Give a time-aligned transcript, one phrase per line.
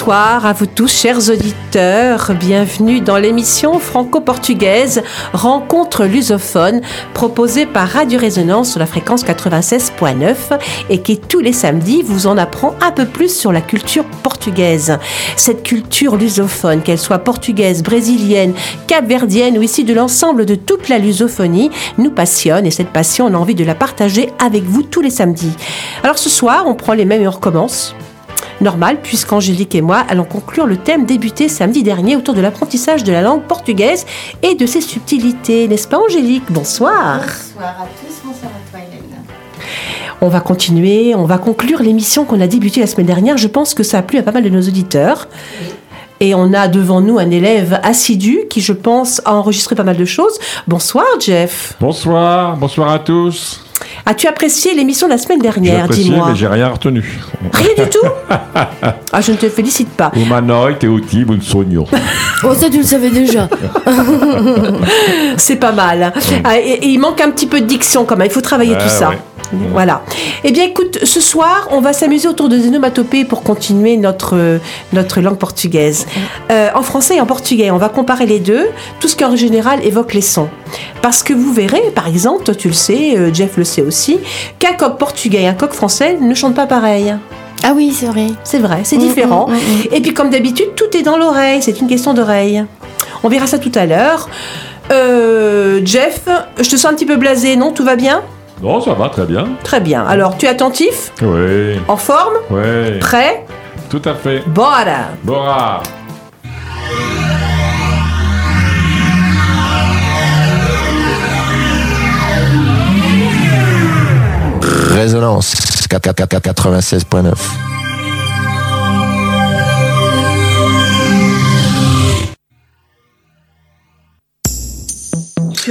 [0.00, 2.32] Bonsoir à vous tous, chers auditeurs.
[2.32, 5.02] Bienvenue dans l'émission franco-portugaise
[5.34, 6.80] Rencontre lusophone
[7.12, 12.38] proposée par Radio Résonance sur la fréquence 96.9 et qui tous les samedis vous en
[12.38, 14.96] apprend un peu plus sur la culture portugaise.
[15.36, 18.54] Cette culture lusophone, qu'elle soit portugaise, brésilienne,
[18.86, 23.34] capverdienne ou ici de l'ensemble de toute la lusophonie, nous passionne et cette passion, on
[23.34, 25.52] a envie de la partager avec vous tous les samedis.
[26.02, 27.94] Alors ce soir, on prend les mêmes et on recommence
[28.60, 33.12] normal puisqu'Angélique et moi allons conclure le thème débuté samedi dernier autour de l'apprentissage de
[33.12, 34.06] la langue portugaise
[34.42, 35.68] et de ses subtilités.
[35.68, 36.44] N'est-ce pas Angélique?
[36.50, 37.20] Bonsoir.
[37.20, 39.24] Bonsoir à tous, bonsoir à toi Hélène.
[40.20, 43.38] On va continuer, on va conclure l'émission qu'on a débutée la semaine dernière.
[43.38, 45.28] Je pense que ça a plu à pas mal de nos auditeurs.
[46.20, 49.96] Et on a devant nous un élève assidu qui, je pense, a enregistré pas mal
[49.96, 50.38] de choses.
[50.68, 51.74] Bonsoir, Jeff.
[51.80, 53.64] Bonsoir, bonsoir à tous.
[54.06, 56.28] As-tu apprécié l'émission de la semaine dernière Dis-moi.
[56.30, 57.04] mais j'ai rien retenu.
[57.52, 58.06] Rien du tout
[59.12, 60.12] Ah, je ne te félicite pas.
[60.14, 61.86] Humanoid et outil, sogno.
[62.42, 63.48] Oh, ça, tu le savais déjà.
[65.36, 66.10] C'est pas mal.
[66.42, 68.28] Ah, et, il manque un petit peu de diction quand même.
[68.28, 69.10] Il faut travailler tout ça.
[69.52, 70.02] Voilà.
[70.44, 74.60] Eh bien, écoute, ce soir, on va s'amuser autour de onomatopées pour continuer notre,
[74.92, 76.06] notre langue portugaise.
[76.50, 78.68] Euh, en français et en portugais, on va comparer les deux,
[79.00, 80.48] tout ce qui en général évoque les sons.
[81.02, 84.18] Parce que vous verrez, par exemple, toi tu le sais, euh, Jeff le sait aussi,
[84.58, 87.14] qu'un coq portugais et un coq français ne chantent pas pareil.
[87.62, 88.28] Ah oui, c'est vrai.
[88.44, 89.48] C'est vrai, c'est différent.
[89.48, 92.64] Mm, mm, mm, et puis comme d'habitude, tout est dans l'oreille, c'est une question d'oreille.
[93.22, 94.28] On verra ça tout à l'heure.
[94.90, 96.22] Euh, Jeff,
[96.58, 97.72] je te sens un petit peu blasé, non?
[97.72, 98.22] Tout va bien?
[98.62, 99.48] Non, ça va, très bien.
[99.64, 100.04] Très bien.
[100.06, 101.80] Alors, tu es attentif Oui.
[101.88, 102.98] En forme Oui.
[103.00, 103.44] Prêt
[103.88, 104.42] Tout à fait.
[104.46, 104.82] Bora
[105.24, 105.82] Bora
[114.94, 115.54] Résonance
[115.88, 117.69] 96.9.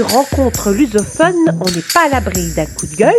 [0.01, 3.13] Rencontre lusophone, on n'est pas à l'abri d'un coup de gueule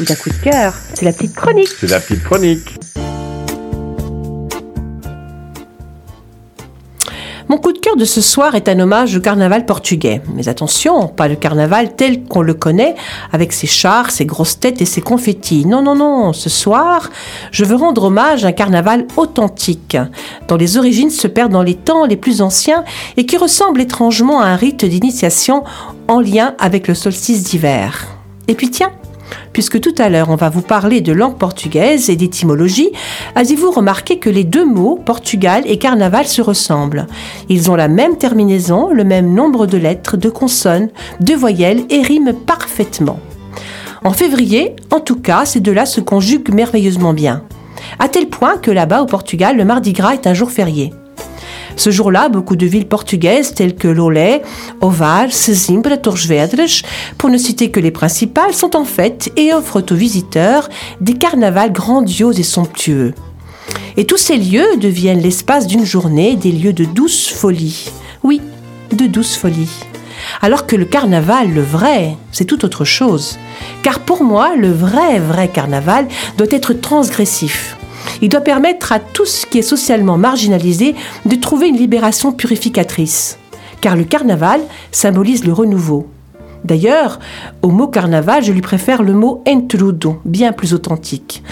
[0.00, 0.74] ou d'un coup de cœur.
[0.94, 1.68] C'est la petite chronique.
[1.80, 2.78] C'est la petite chronique.
[7.48, 10.20] Mon coup de cœur de ce soir est un hommage au carnaval portugais.
[10.34, 12.96] Mais attention, pas le carnaval tel qu'on le connaît,
[13.32, 15.64] avec ses chars, ses grosses têtes et ses confettis.
[15.64, 17.08] Non, non, non, ce soir,
[17.52, 19.96] je veux rendre hommage à un carnaval authentique,
[20.48, 22.84] dont les origines se perdent dans les temps les plus anciens
[23.16, 25.62] et qui ressemble étrangement à un rite d'initiation
[26.08, 28.08] en lien avec le solstice d'hiver.
[28.48, 28.90] Et puis tiens,
[29.52, 32.90] Puisque tout à l'heure on va vous parler de langue portugaise et d'étymologie,
[33.34, 37.06] avez-vous remarqué que les deux mots, Portugal et carnaval, se ressemblent?
[37.48, 42.02] Ils ont la même terminaison, le même nombre de lettres, de consonnes, de voyelles et
[42.02, 43.20] riment parfaitement.
[44.04, 47.42] En février, en tout cas, ces deux-là se conjuguent merveilleusement bien.
[47.98, 50.92] À tel point que là-bas au Portugal, le Mardi Gras est un jour férié.
[51.76, 54.42] Ce jour-là, beaucoup de villes portugaises telles que Lolé,
[54.80, 56.16] Ovar, Sesimbra, Torres
[57.18, 60.68] pour ne citer que les principales, sont en fête et offrent aux visiteurs
[61.00, 63.14] des carnavals grandioses et somptueux.
[63.98, 67.90] Et tous ces lieux deviennent l'espace d'une journée des lieux de douce folie.
[68.22, 68.40] Oui,
[68.92, 69.70] de douce folie.
[70.40, 73.38] Alors que le carnaval, le vrai, c'est tout autre chose.
[73.82, 77.76] Car pour moi, le vrai, vrai carnaval doit être transgressif.
[78.22, 80.94] Il doit permettre à tout ce qui est socialement marginalisé
[81.24, 83.38] de trouver une libération purificatrice.
[83.80, 86.08] Car le carnaval symbolise le renouveau.
[86.64, 87.20] D'ailleurs,
[87.62, 91.42] au mot carnaval, je lui préfère le mot intrudo, bien plus authentique.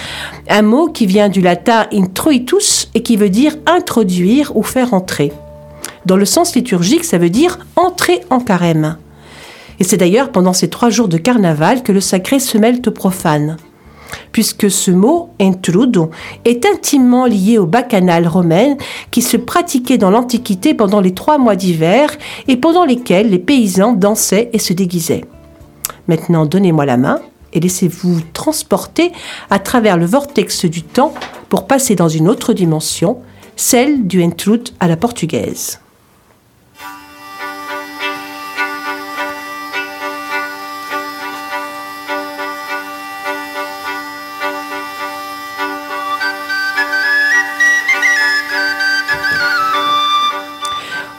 [0.48, 5.32] Un mot qui vient du latin introitus et qui veut dire introduire ou faire entrer.
[6.06, 8.96] Dans le sens liturgique, ça veut dire entrer en carême.
[9.78, 12.90] Et c'est d'ailleurs pendant ces trois jours de carnaval que le sacré se mêle au
[12.90, 13.56] profane
[14.32, 16.10] puisque ce mot intrudo
[16.44, 18.76] est intimement lié au bacchanal romain
[19.10, 22.10] qui se pratiquait dans l'Antiquité pendant les trois mois d'hiver
[22.48, 25.24] et pendant lesquels les paysans dansaient et se déguisaient.
[26.08, 27.20] Maintenant, donnez-moi la main
[27.52, 29.12] et laissez-vous transporter
[29.50, 31.14] à travers le vortex du temps
[31.48, 33.18] pour passer dans une autre dimension,
[33.56, 35.78] celle du intrud à la portugaise.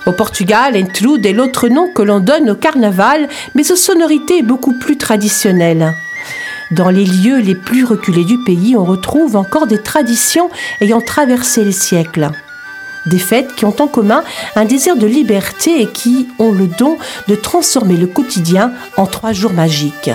[0.05, 4.77] Au Portugal, Entrude est l'autre nom que l'on donne au carnaval, mais aux sonorités beaucoup
[4.77, 5.95] plus traditionnelles.
[6.71, 10.49] Dans les lieux les plus reculés du pays, on retrouve encore des traditions
[10.79, 12.29] ayant traversé les siècles.
[13.07, 14.23] Des fêtes qui ont en commun
[14.55, 16.97] un désir de liberté et qui ont le don
[17.27, 20.11] de transformer le quotidien en trois jours magiques.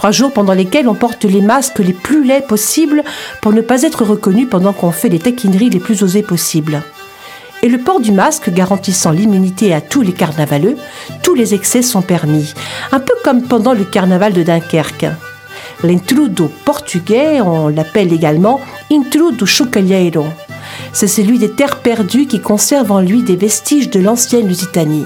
[0.00, 3.04] Trois jours pendant lesquels on porte les masques les plus laids possibles
[3.42, 6.82] pour ne pas être reconnu pendant qu'on fait les taquineries les plus osées possibles.
[7.62, 10.78] Et le port du masque garantissant l'immunité à tous les carnavaleux,
[11.22, 12.54] tous les excès sont permis,
[12.92, 15.04] un peu comme pendant le carnaval de Dunkerque.
[15.84, 18.58] L'intrudo portugais, on l'appelle également
[18.90, 20.24] intrudo chocalheiro.
[20.94, 25.04] C'est celui des terres perdues qui conserve en lui des vestiges de l'ancienne Lusitanie.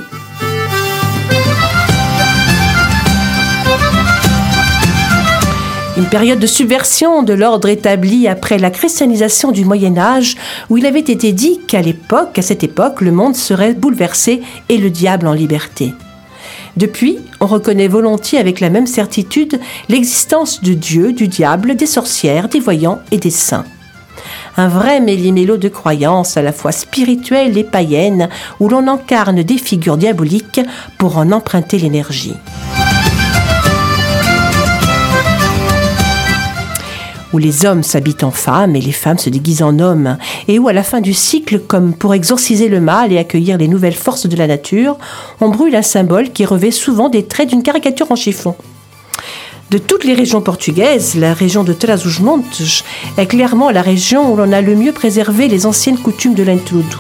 [6.15, 10.37] Période de subversion de l'ordre établi après la christianisation du Moyen Âge,
[10.71, 14.79] où il avait été dit qu'à l'époque, à cette époque, le monde serait bouleversé et
[14.79, 15.93] le diable en liberté.
[16.77, 19.59] Depuis, on reconnaît volontiers avec la même certitude
[19.89, 23.65] l'existence de Dieu, du diable, des sorcières, des voyants et des saints.
[24.57, 28.29] Un vrai méli-mélo de croyances à la fois spirituelles et païennes,
[28.61, 30.61] où l'on incarne des figures diaboliques
[30.97, 32.37] pour en emprunter l'énergie.
[37.35, 40.69] Où les hommes s'habitent en femmes et les femmes se déguisent en hommes, et où
[40.69, 44.27] à la fin du cycle, comme pour exorciser le mal et accueillir les nouvelles forces
[44.27, 44.97] de la nature,
[45.41, 48.55] on brûle un symbole qui revêt souvent des traits d'une caricature en chiffon.
[49.71, 52.63] De toutes les régions portugaises, la région de Trás-os-Montes
[53.19, 56.97] est clairement la région où l'on a le mieux préservé les anciennes coutumes de l'intrudo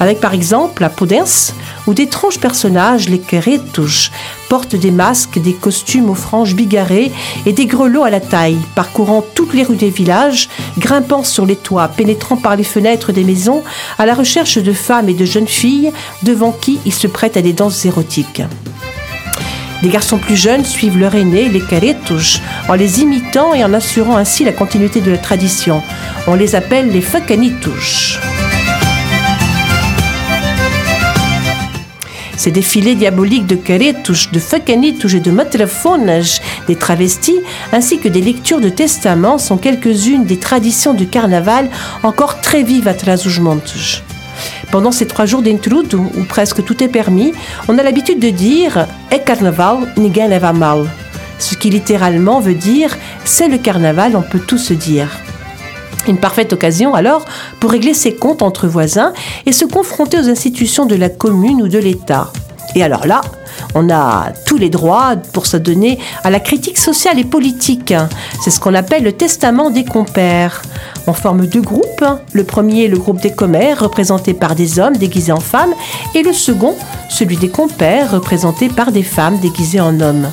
[0.00, 1.52] avec par exemple la Podens,
[1.86, 4.10] où d'étranges personnages, les Queretos,
[4.48, 7.12] portent des masques, des costumes aux franges bigarrées
[7.46, 10.48] et des grelots à la taille, parcourant toutes les rues des villages,
[10.78, 13.62] grimpant sur les toits, pénétrant par les fenêtres des maisons,
[13.98, 15.92] à la recherche de femmes et de jeunes filles
[16.22, 18.42] devant qui ils se prêtent à des danses érotiques.
[19.82, 24.16] Des garçons plus jeunes suivent leur aîné, les caretos, en les imitant et en assurant
[24.16, 25.82] ainsi la continuité de la tradition.
[26.26, 28.18] On les appelle les facanitos.
[32.40, 37.38] Ces défilés diaboliques de caretos, de facanitos et de matrafonas, des travestis,
[37.70, 41.68] ainsi que des lectures de testaments sont quelques-unes des traditions du carnaval
[42.02, 44.02] encore très vives à Trás-os-Montes.
[44.70, 47.34] Pendant ces trois jours d'intrudo, où presque tout est permis,
[47.68, 50.86] on a l'habitude de dire «est carnaval, leva mal»,
[51.38, 52.96] ce qui littéralement veut dire
[53.26, 55.10] «c'est le carnaval, on peut tout se dire».
[56.08, 57.24] Une parfaite occasion alors
[57.60, 59.12] pour régler ses comptes entre voisins
[59.46, 62.32] et se confronter aux institutions de la commune ou de l'État.
[62.74, 63.20] Et alors là,
[63.74, 67.92] on a tous les droits pour se donner à la critique sociale et politique.
[68.42, 70.62] C'est ce qu'on appelle le testament des compères.
[71.06, 72.04] On forme deux groupes.
[72.32, 75.74] Le premier, le groupe des commères, représenté par des hommes déguisés en femmes,
[76.14, 76.76] et le second,
[77.08, 80.30] celui des compères, représenté par des femmes déguisées en hommes.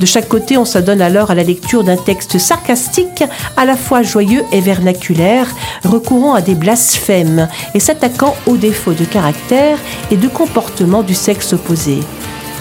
[0.00, 3.24] De chaque côté, on s'adonne alors à la lecture d'un texte sarcastique,
[3.56, 5.46] à la fois joyeux et vernaculaire,
[5.84, 9.78] recourant à des blasphèmes et s'attaquant aux défauts de caractère
[10.10, 11.98] et de comportement du sexe opposé.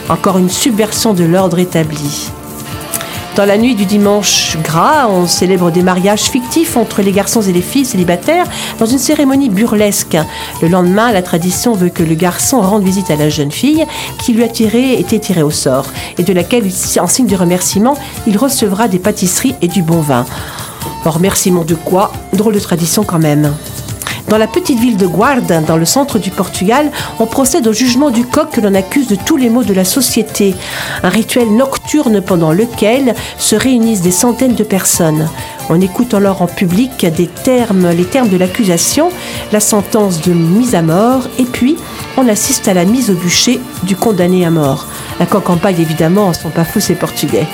[0.10, 2.32] Encore une subversion de l'ordre établi.
[3.38, 7.54] Dans la nuit du dimanche gras, on célèbre des mariages fictifs entre les garçons et
[7.54, 8.48] les filles célibataires
[8.80, 10.18] dans une cérémonie burlesque.
[10.64, 13.86] Le lendemain, la tradition veut que le garçon rende visite à la jeune fille
[14.18, 15.86] qui lui a tiré, été tirée au sort
[16.18, 16.64] et de laquelle,
[17.00, 17.96] en signe de remerciement,
[18.26, 20.26] il recevra des pâtisseries et du bon vin.
[21.06, 22.12] En remerciement de quoi?
[22.34, 23.54] Drôle de tradition quand même.
[24.28, 28.10] Dans la petite ville de Guarda, dans le centre du Portugal, on procède au jugement
[28.10, 30.54] du coq que l'on accuse de tous les maux de la société.
[31.02, 35.30] Un rituel nocturne pendant lequel se réunissent des centaines de personnes.
[35.70, 37.88] On écoute alors en public les termes
[38.30, 39.12] de l'accusation,
[39.54, 41.78] la sentence de mise à mort, et puis
[42.18, 44.88] on assiste à la mise au bûcher du condamné à mort.
[45.20, 47.48] La coq en paille, évidemment, ne sont pas fous ces Portugais.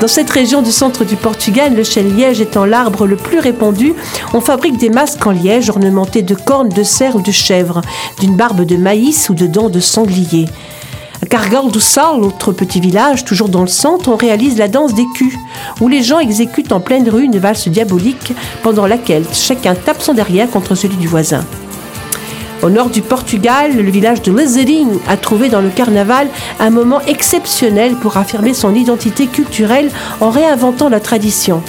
[0.00, 3.94] Dans cette région du centre du Portugal, le chêne liège étant l'arbre le plus répandu,
[4.32, 7.80] on fabrique des masques en liège ornementés de cornes de cerf ou de chèvre,
[8.20, 10.46] d'une barbe de maïs ou de dents de sanglier.
[11.20, 14.94] À Cargal do Sal, l'autre petit village, toujours dans le centre, on réalise la danse
[14.94, 15.36] des culs,
[15.80, 20.14] où les gens exécutent en pleine rue une valse diabolique pendant laquelle chacun tape son
[20.14, 21.44] derrière contre celui du voisin.
[22.60, 27.00] Au nord du Portugal, le village de Lezerin a trouvé dans le carnaval un moment
[27.02, 31.62] exceptionnel pour affirmer son identité culturelle en réinventant la tradition.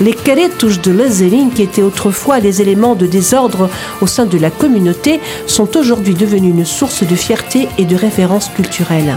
[0.00, 3.68] Les caretos de Lezerin, qui étaient autrefois des éléments de désordre
[4.00, 8.48] au sein de la communauté, sont aujourd'hui devenus une source de fierté et de référence
[8.48, 9.16] culturelle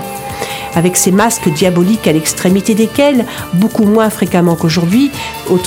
[0.75, 5.11] avec ces masques diaboliques à l'extrémité desquels, beaucoup moins fréquemment qu'aujourd'hui,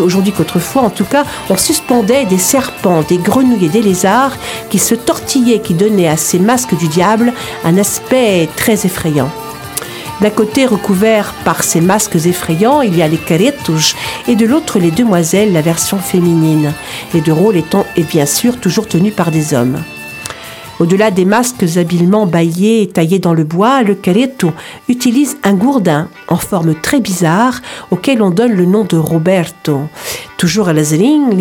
[0.00, 4.36] aujourd'hui qu'autrefois en tout cas, on suspendait des serpents, des grenouilles et des lézards
[4.70, 7.32] qui se tortillaient, qui donnaient à ces masques du diable
[7.64, 9.30] un aspect très effrayant.
[10.20, 13.94] D'un côté, recouverts par ces masques effrayants, il y a les caretos
[14.26, 16.72] et de l'autre, les demoiselles, la version féminine.
[17.14, 19.80] Les deux rôles étant, et bien sûr, toujours tenus par des hommes.
[20.80, 24.52] Au-delà des masques habilement baillés et taillés dans le bois, le caretto
[24.88, 29.80] utilise un gourdin en forme très bizarre auquel on donne le nom de Roberto.
[30.36, 31.34] Toujours à Lazaring,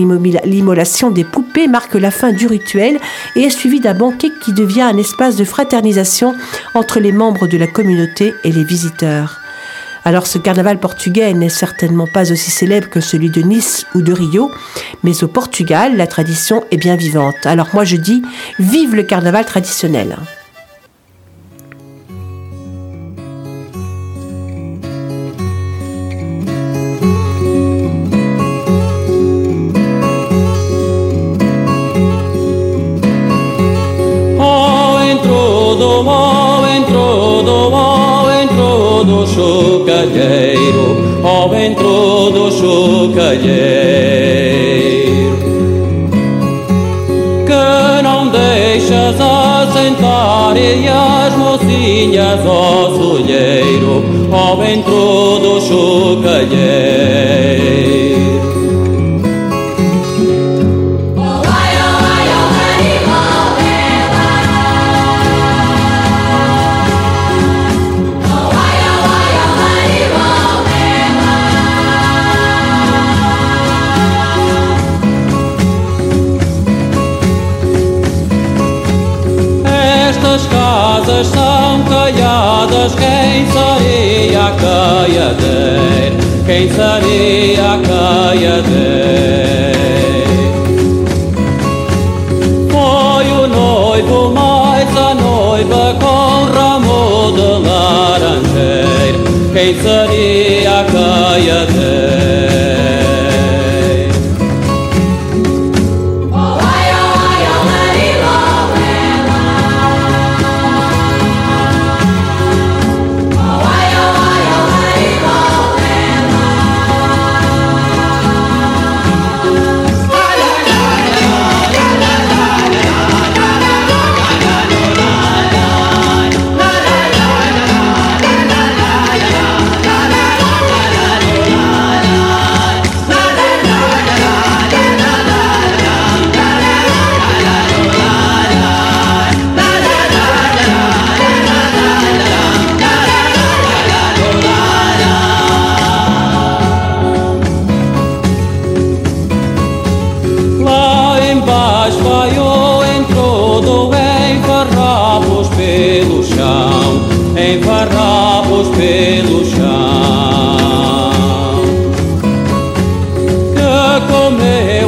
[0.43, 2.99] l'immolation des poupées marque la fin du rituel
[3.35, 6.33] et est suivie d'un banquet qui devient un espace de fraternisation
[6.73, 9.39] entre les membres de la communauté et les visiteurs.
[10.07, 14.13] Alors ce carnaval portugais n'est certainement pas aussi célèbre que celui de Nice ou de
[14.13, 14.49] Rio,
[15.03, 17.45] mais au Portugal, la tradition est bien vivante.
[17.45, 18.23] Alors moi je dis,
[18.57, 20.15] vive le carnaval traditionnel.
[43.07, 43.47] Chocalheiro,
[47.45, 57.56] que não deixas assentar e as mocinhas ao solheiro, ao entro do chocalheiro.
[81.23, 85.41] שטאם קייד אַז קיין סאי יא קייד
[86.45, 88.65] קיין סאי יא קייד
[92.71, 99.15] פוי נוי פו מאי צא נוי בקאן רמוד לארנשייר
[99.53, 100.67] קיין סאי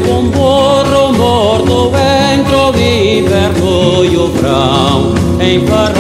[0.08, 5.99] un buon rumor dov'entro di vergoglio bravo e imparare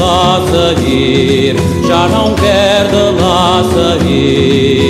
[0.00, 4.80] lá sair, já não quer de lá sair.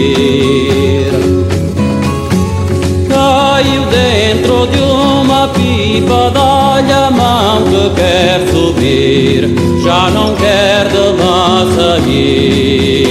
[3.08, 9.50] Caiu dentro de uma pipa, dá-lhe a mão que quer subir,
[9.82, 13.09] já não quer de lá sair.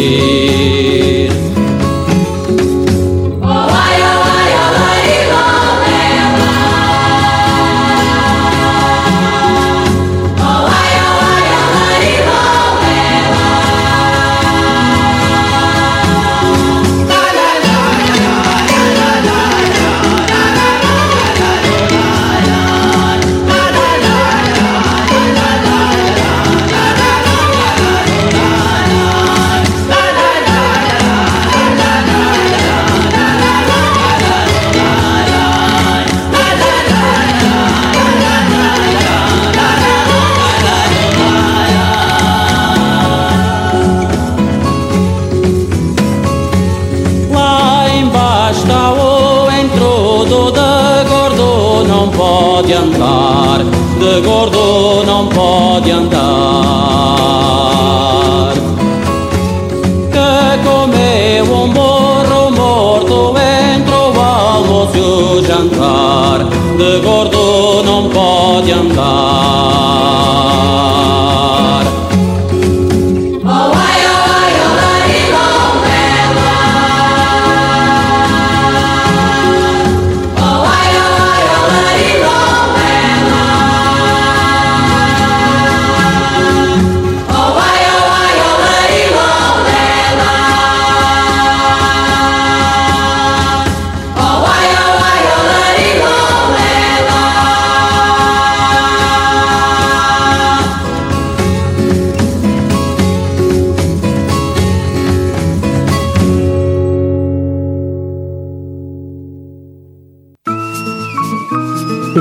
[55.90, 56.29] 一样的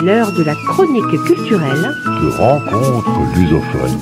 [0.09, 1.95] l'heure de la chronique culturelle.
[2.07, 3.99] De rencontres lusophones.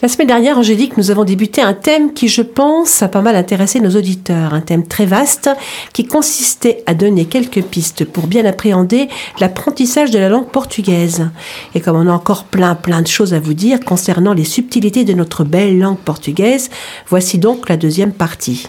[0.00, 3.34] La semaine dernière, Angélique, nous avons débuté un thème qui, je pense, a pas mal
[3.34, 4.54] intéressé nos auditeurs.
[4.54, 5.50] Un thème très vaste
[5.92, 9.08] qui consistait à donner quelques pistes pour bien appréhender
[9.40, 11.28] l'apprentissage de la langue portugaise.
[11.74, 15.02] Et comme on a encore plein, plein de choses à vous dire concernant les subtilités
[15.02, 16.70] de notre belle langue portugaise,
[17.08, 18.68] voici donc la deuxième partie.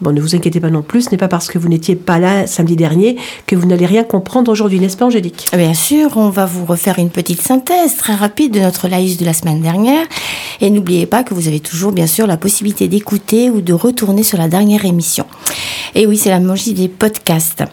[0.00, 2.18] Bon, ne vous inquiétez pas non plus, ce n'est pas parce que vous n'étiez pas
[2.18, 5.46] là samedi dernier que vous n'allez rien comprendre aujourd'hui, n'est-ce pas Angélique?
[5.52, 9.24] Bien sûr, on va vous refaire une petite synthèse très rapide de notre laïs de
[9.24, 10.06] la semaine dernière.
[10.60, 14.22] Et n'oubliez pas que vous avez toujours, bien sûr, la possibilité d'écouter ou de retourner
[14.22, 15.26] sur la dernière émission.
[15.94, 17.64] Et oui, c'est la magie des podcasts.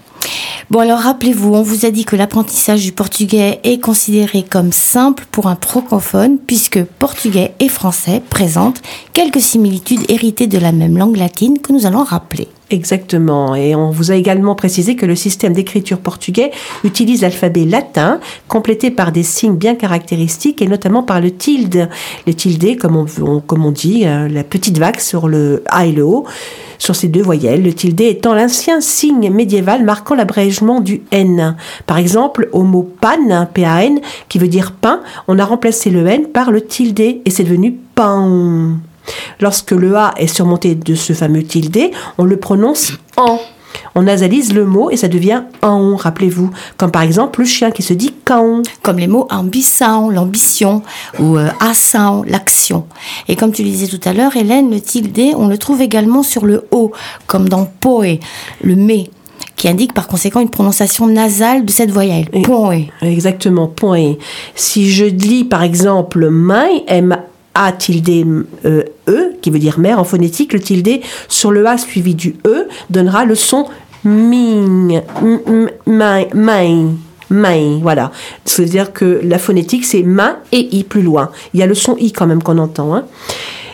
[0.69, 5.25] Bon alors rappelez-vous, on vous a dit que l'apprentissage du portugais est considéré comme simple
[5.29, 8.81] pour un francophone puisque portugais et français présentent
[9.13, 12.47] quelques similitudes héritées de la même langue latine que nous allons rappeler.
[12.73, 13.53] Exactement.
[13.53, 16.49] Et on vous a également précisé que le système d'écriture portugais
[16.83, 21.87] utilise l'alphabet latin, complété par des signes bien caractéristiques et notamment par le tilde.
[22.25, 25.91] Le tilde, comme on, comme on dit, euh, la petite vague sur le A et
[25.91, 26.25] le O,
[26.83, 27.63] sur ces deux voyelles.
[27.63, 31.55] Le tilde étant l'ancien signe médiéval marquant l'abrégement du N.
[31.85, 36.27] Par exemple, au mot pan, P-A-N, qui veut dire pain, on a remplacé le N
[36.27, 38.79] par le tilde et c'est devenu pain.
[39.39, 43.39] Lorsque le A est surmonté de ce fameux tilde, on le prononce en.
[43.95, 46.49] On nasalise le mot et ça devient en, rappelez-vous.
[46.77, 48.63] Comme par exemple le chien qui se dit caon.
[48.81, 50.81] Comme les mots ambition, l'ambition,
[51.19, 51.49] ou euh,
[52.27, 52.85] l'action.
[53.27, 56.23] Et comme tu le disais tout à l'heure, Hélène, le tilde, on le trouve également
[56.23, 56.91] sur le O,
[57.27, 58.19] comme dans poe,
[58.63, 59.09] le mais,
[59.55, 62.29] qui indique par conséquent une prononciation nasale de cette voyelle.
[62.43, 62.87] Poe.
[63.01, 64.13] Exactement, point.
[64.55, 67.17] Si je lis par exemple main, M
[67.55, 71.77] A tilde euh, E, qui veut dire mère en phonétique, le tilde sur le A
[71.77, 73.65] suivi du E donnera le son
[74.03, 75.01] ming,
[75.85, 76.87] main, main.
[77.29, 78.11] Main, voilà.
[78.45, 81.29] C'est-à-dire que la phonétique, c'est main et i plus loin.
[81.53, 82.93] Il y a le son i quand même qu'on entend.
[82.93, 83.05] hein.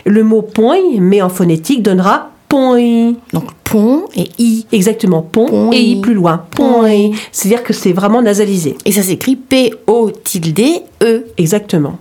[0.06, 3.12] Le mot point, mais en phonétique, donnera point.
[3.34, 4.66] Donc pont et i.
[4.72, 5.70] Exactement, pont Point.
[5.72, 6.42] et i plus loin.
[6.52, 7.10] Point.
[7.32, 8.76] C'est-à-dire que c'est vraiment nasalisé.
[8.86, 10.60] Et ça s'écrit P-O tilde
[11.02, 11.26] E.
[11.36, 11.98] Exactement.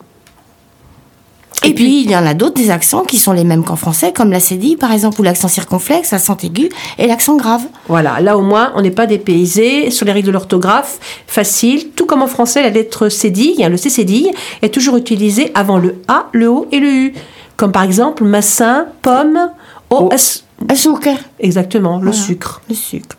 [1.65, 4.13] Et, puis, il y en a d'autres des accents qui sont les mêmes qu'en français,
[4.13, 7.63] comme la cédille par exemple, ou l'accent circonflexe, l'accent aigu et l'accent grave.
[7.87, 11.89] Voilà, là au moins, on n'est pas dépaysé sur les règles de l'orthographe, facile.
[11.95, 15.95] Tout comme en français, la lettre cédille, le C cédille, est toujours utilisée avant le
[16.07, 17.13] A, le O et le U.
[17.57, 19.49] Comme par exemple, massin, pomme,
[19.89, 20.09] O, Oh.
[21.39, 22.25] Exactement, le Voilà.
[22.25, 22.61] sucre.
[22.69, 23.17] Le sucre.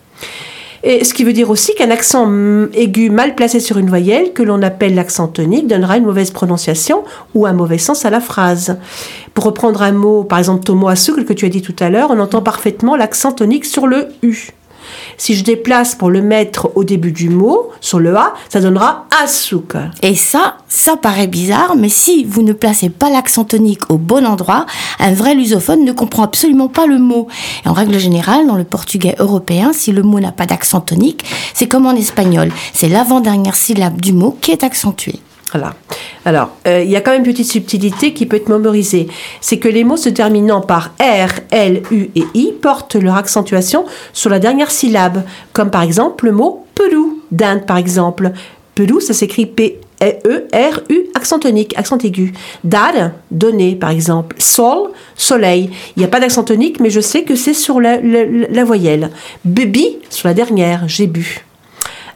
[0.82, 4.32] Et ce qui veut dire aussi qu'un accent mm, aigu mal placé sur une voyelle,
[4.32, 8.20] que l'on appelle l'accent tonique, donnera une mauvaise prononciation ou un mauvais sens à la
[8.20, 8.78] phrase.
[9.34, 12.10] Pour reprendre un mot, par exemple tomo asucle que tu as dit tout à l'heure,
[12.10, 14.52] on entend parfaitement l'accent tonique sur le U.
[15.18, 19.06] Si je déplace pour le mettre au début du mot, sur le A, ça donnera
[19.22, 19.90] azúcar.
[20.02, 24.26] Et ça, ça paraît bizarre, mais si vous ne placez pas l'accent tonique au bon
[24.26, 24.66] endroit,
[24.98, 27.28] un vrai lusophone ne comprend absolument pas le mot.
[27.64, 31.24] Et en règle générale, dans le portugais européen, si le mot n'a pas d'accent tonique,
[31.54, 32.50] c'est comme en espagnol.
[32.72, 35.20] C'est l'avant-dernière syllabe du mot qui est accentuée.
[35.52, 35.74] Voilà.
[36.24, 39.08] Alors, euh, il y a quand même une petite subtilité qui peut être mémorisée.
[39.40, 43.84] C'est que les mots se terminant par R, L, U et I portent leur accentuation
[44.12, 45.22] sur la dernière syllabe.
[45.52, 48.32] Comme par exemple le mot pelou, d'Inde par exemple.
[48.74, 52.32] Pelou, ça s'écrit P-E-R-U, accent tonique, accent aigu.
[52.64, 52.92] Dar,
[53.30, 54.36] donner par exemple.
[54.38, 55.70] Sol, soleil.
[55.96, 58.64] Il n'y a pas d'accent tonique, mais je sais que c'est sur la, la- la
[58.64, 59.10] voyelle.
[59.44, 61.44] Baby, sur la dernière, j'ai bu.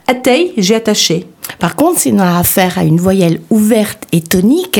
[0.07, 1.25] Atei, j'ai attaché.
[1.59, 4.79] Par contre, si on a affaire à une voyelle ouverte et tonique,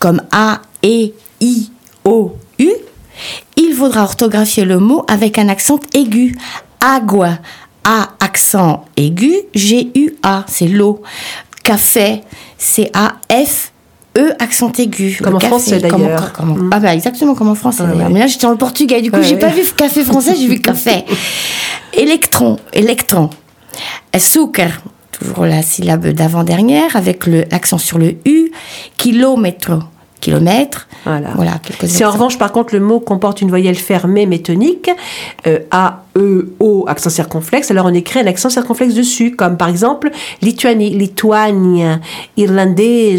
[0.00, 1.70] comme A, E, I,
[2.04, 2.70] O, U,
[3.56, 6.36] il faudra orthographier le mot avec un accent aigu.
[6.80, 7.38] Agua,
[7.84, 11.02] A, accent aigu, G, U, A, c'est l'eau.
[11.62, 12.20] Café,
[12.58, 13.72] C, A, F,
[14.18, 15.18] E, accent aigu.
[15.22, 16.32] Comme en café, français, comme- d'ailleurs.
[16.32, 18.06] comme- Ah bah exactement comme en français Ouais, d'ailleurs.
[18.08, 18.12] ouais.
[18.14, 20.46] Mais là, j'étais dans le portugais, du coup, Ouais, j'ai pas vu café français, j'ai
[20.48, 21.04] vu café.
[21.92, 23.30] Électron, électron.
[24.12, 24.70] Açúcar,
[25.12, 28.50] toujours la syllabe d'avant-dernière, avec l'accent sur le U.
[28.96, 29.78] Kilomètre,
[30.20, 30.88] kilomètre.
[31.04, 31.30] Voilà.
[31.36, 34.90] Voilà, Si en revanche, par contre, le mot comporte une voyelle fermée mais tonique,
[35.46, 39.68] euh, A, E, O, accent circonflexe, alors on écrit un accent circonflexe dessus, comme par
[39.68, 40.10] exemple
[40.42, 41.84] Lituanie, Lituanie,
[42.36, 43.18] Irlandais,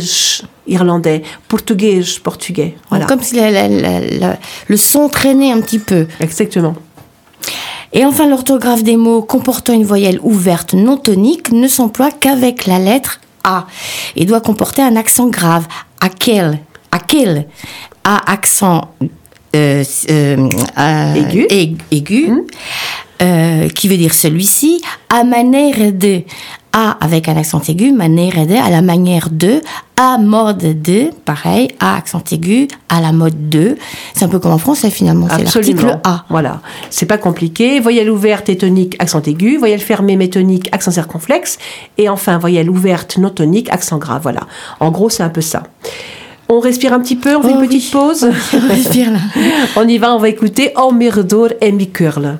[0.68, 2.76] Irlandais, Portugais, Portugais.
[2.90, 3.06] Voilà.
[3.06, 6.08] Comme si la- la- la- la- le son traînait un petit peu.
[6.20, 6.76] Exactement.
[7.94, 12.80] Et enfin, l'orthographe des mots comportant une voyelle ouverte non tonique ne s'emploie qu'avec la
[12.80, 13.66] lettre A
[14.16, 15.68] et doit comporter un accent grave.
[16.02, 16.60] Aquel,
[16.92, 17.48] aquel,
[18.04, 18.90] A accent
[19.56, 21.46] euh, euh, euh, Aigu.
[21.50, 22.32] aig- aigu.
[23.22, 26.22] euh, qui veut dire celui-ci, à manière de,
[26.78, 29.62] à avec un accent aigu, manière de, à la manière de,
[29.96, 33.78] à mode de, pareil, à accent aigu, à la mode de.
[34.14, 36.00] C'est un peu comme en français finalement, c'est l'article.
[36.04, 36.26] A.
[36.30, 36.62] Voilà.
[36.92, 37.80] C'est pas compliqué.
[37.80, 39.58] Voyelle ouverte et tonique, accent aigu.
[39.58, 41.58] Voyelle fermée mais tonique, accent circonflexe.
[41.98, 44.22] Et enfin, voyelle ouverte, non tonique, accent grave.
[44.22, 44.42] Voilà.
[44.80, 45.64] En gros, c'est un peu ça.
[46.48, 47.90] On respire un petit peu, on fait Oh une petite oui.
[47.92, 48.24] pause.
[48.70, 49.20] Respire là.
[49.76, 52.38] on y va, on va écouter Oh Mirador et mi curl.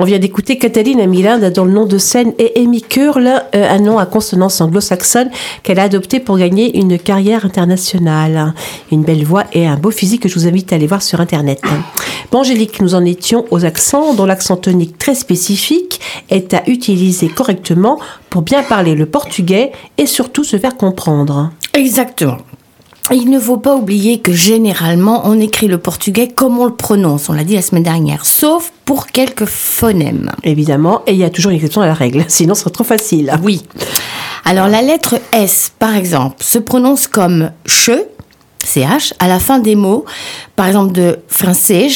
[0.00, 3.80] On vient d'écouter Catalina Milad dont le nom de scène est Amy Curl, euh, un
[3.80, 5.28] nom à consonance anglo-saxonne
[5.64, 8.54] qu'elle a adopté pour gagner une carrière internationale.
[8.92, 11.20] Une belle voix et un beau physique que je vous invite à aller voir sur
[11.20, 11.60] Internet.
[12.30, 17.26] Bon, Angélique, nous en étions aux accents, dont l'accent tonique très spécifique est à utiliser
[17.26, 17.98] correctement
[18.30, 21.50] pour bien parler le portugais et surtout se faire comprendre.
[21.74, 22.36] Exactement.
[23.10, 27.30] Il ne faut pas oublier que généralement, on écrit le portugais comme on le prononce,
[27.30, 30.30] on l'a dit la semaine dernière, sauf pour quelques phonèmes.
[30.44, 32.84] Évidemment, et il y a toujours une exception à la règle, sinon ce serait trop
[32.84, 33.32] facile.
[33.42, 33.62] Oui.
[34.44, 38.04] Alors la lettre S, par exemple, se prononce comme che,
[38.62, 40.04] ch, à la fin des mots,
[40.54, 41.88] par exemple de français,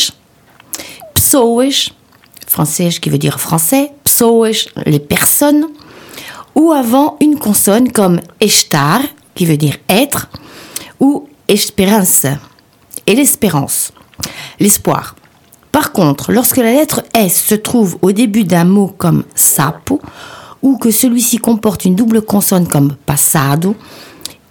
[1.14, 1.90] pessoas,
[2.46, 5.66] français qui veut dire français, pessoas, les personnes,
[6.54, 9.00] ou avant une consonne comme estar,
[9.34, 10.28] qui veut dire être,
[11.02, 12.38] ou esperança,
[13.08, 13.92] et l'espérance,
[14.60, 15.16] l'espoir.
[15.72, 20.00] Par contre, lorsque la lettre S se trouve au début d'un mot comme sapo,
[20.62, 23.74] ou que celui-ci comporte une double consonne comme passado,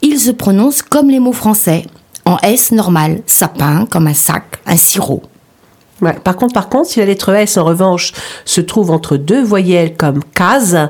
[0.02, 1.86] il se prononce comme les mots français,
[2.26, 5.24] en S normal, sapin comme un sac, un sirop.
[6.24, 8.12] Par contre, par contre, si la lettre S en revanche
[8.44, 10.90] se trouve entre deux voyelles comme case,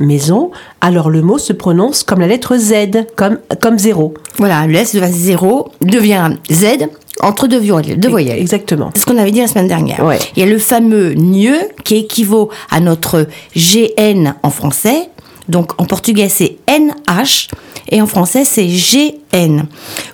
[0.00, 4.14] maison, alors le mot se prononce comme la lettre Z, comme comme zéro.
[4.36, 6.88] Voilà, le S devient 0 devient Z
[7.22, 8.00] entre deux voyelles.
[8.00, 8.38] Deux voyelles.
[8.38, 8.90] Exactement.
[8.94, 10.04] C'est ce qu'on avait dit la semaine dernière.
[10.04, 10.18] Ouais.
[10.36, 15.08] Il y a le fameux nieu qui équivaut à notre GN en français.
[15.48, 17.48] Donc en portugais c'est NH
[17.88, 19.62] et en français c'est GN.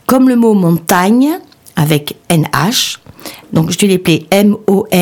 [0.07, 1.39] Comme le mot montagne
[1.77, 2.99] avec NH.
[3.53, 4.99] Donc je vais l'appeler M-O-N-T-A-N-H-A,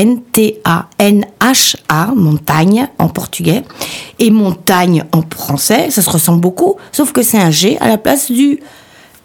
[2.14, 3.62] montagne en portugais.
[4.18, 7.98] Et montagne en français, ça se ressemble beaucoup, sauf que c'est un G à la
[7.98, 8.60] place du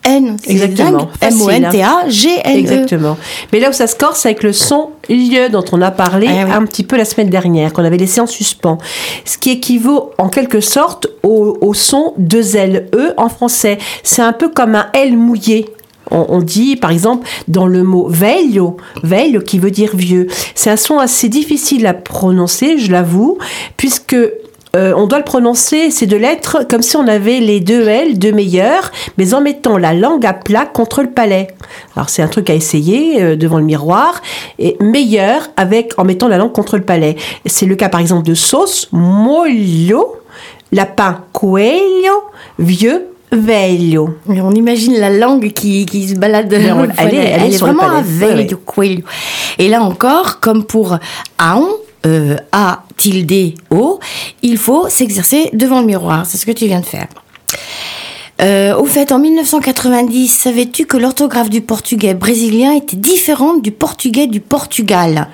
[0.04, 0.38] N.
[0.48, 1.10] Exactement.
[1.20, 1.70] Facile, hein.
[1.72, 2.58] M-O-N-T-A-G-N-E.
[2.58, 3.18] Exactement.
[3.52, 6.28] Mais là où ça se corse, c'est avec le son lieu dont on a parlé
[6.30, 6.52] Ah oui.
[6.52, 8.78] un petit peu la semaine dernière, qu'on avait laissé en suspens.
[9.26, 13.78] Ce qui équivaut en quelque sorte au, au son 2LE en français.
[14.04, 15.70] C'est un peu comme un L mouillé.
[16.12, 20.28] On, dit, par exemple, dans le mot velho, velho qui veut dire vieux.
[20.56, 23.38] C'est un son assez difficile à prononcer, je l'avoue,
[23.78, 24.16] puisque
[24.76, 28.20] euh, on doit le prononcer, ces deux lettres, comme si on avait les deux L,
[28.20, 31.48] deux meilleurs, mais en mettant la langue à plat contre le palais.
[31.96, 34.22] Alors c'est un truc à essayer euh, devant le miroir.
[34.60, 37.16] Et meilleur avec en mettant la langue contre le palais.
[37.48, 40.18] C'est le cas par exemple de sauce, molho,
[40.72, 42.24] lapin, coelho,
[42.60, 44.18] vieux, velho.
[44.28, 46.52] On imagine la langue qui, qui se balade.
[46.98, 48.02] Elle est- elle est vraiment à
[48.66, 49.02] coelho.
[49.58, 50.98] Et là encore, comme pour
[51.40, 51.68] aon,
[52.06, 54.00] euh, A tilde O,
[54.42, 56.26] il faut s'exercer devant le miroir.
[56.26, 57.08] C'est ce que tu viens de faire.
[58.42, 64.28] Euh, au fait, en 1990, savais-tu que l'orthographe du portugais brésilien était différente du portugais
[64.28, 65.28] du Portugal?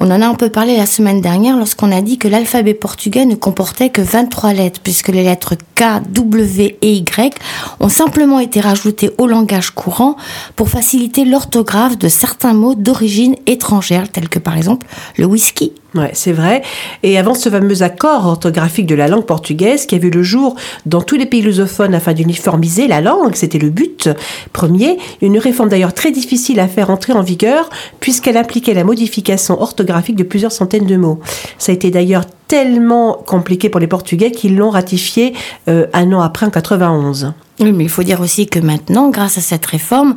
[0.00, 3.26] On en a un peu parlé la semaine dernière lorsqu'on a dit que l'alphabet portugais
[3.26, 7.38] ne comportait que 23 lettres, puisque les lettres K, W et Y
[7.78, 10.16] ont simplement été rajoutées au langage courant
[10.56, 15.72] pour faciliter l'orthographe de certains mots d'origine étrangère, tels que par exemple le whisky.
[15.94, 16.62] Ouais, c'est vrai.
[17.02, 20.56] Et avant ce fameux accord orthographique de la langue portugaise qui a vu le jour
[20.86, 24.08] dans tous les pays lusophones afin d'uniformiser la langue, c'était le but
[24.54, 24.98] premier.
[25.20, 27.68] Une réforme d'ailleurs très difficile à faire entrer en vigueur
[28.00, 31.20] puisqu'elle impliquait la modification orthographique de plusieurs centaines de mots.
[31.58, 35.34] Ça a été d'ailleurs tellement compliqué pour les Portugais qu'ils l'ont ratifié
[35.68, 37.34] euh, un an après en 91.
[37.60, 40.14] Oui, mais il faut dire aussi que maintenant, grâce à cette réforme,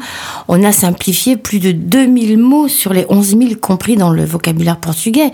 [0.48, 4.78] on a simplifié plus de 2000 mots sur les 11 000 compris dans le vocabulaire
[4.78, 5.32] portugais.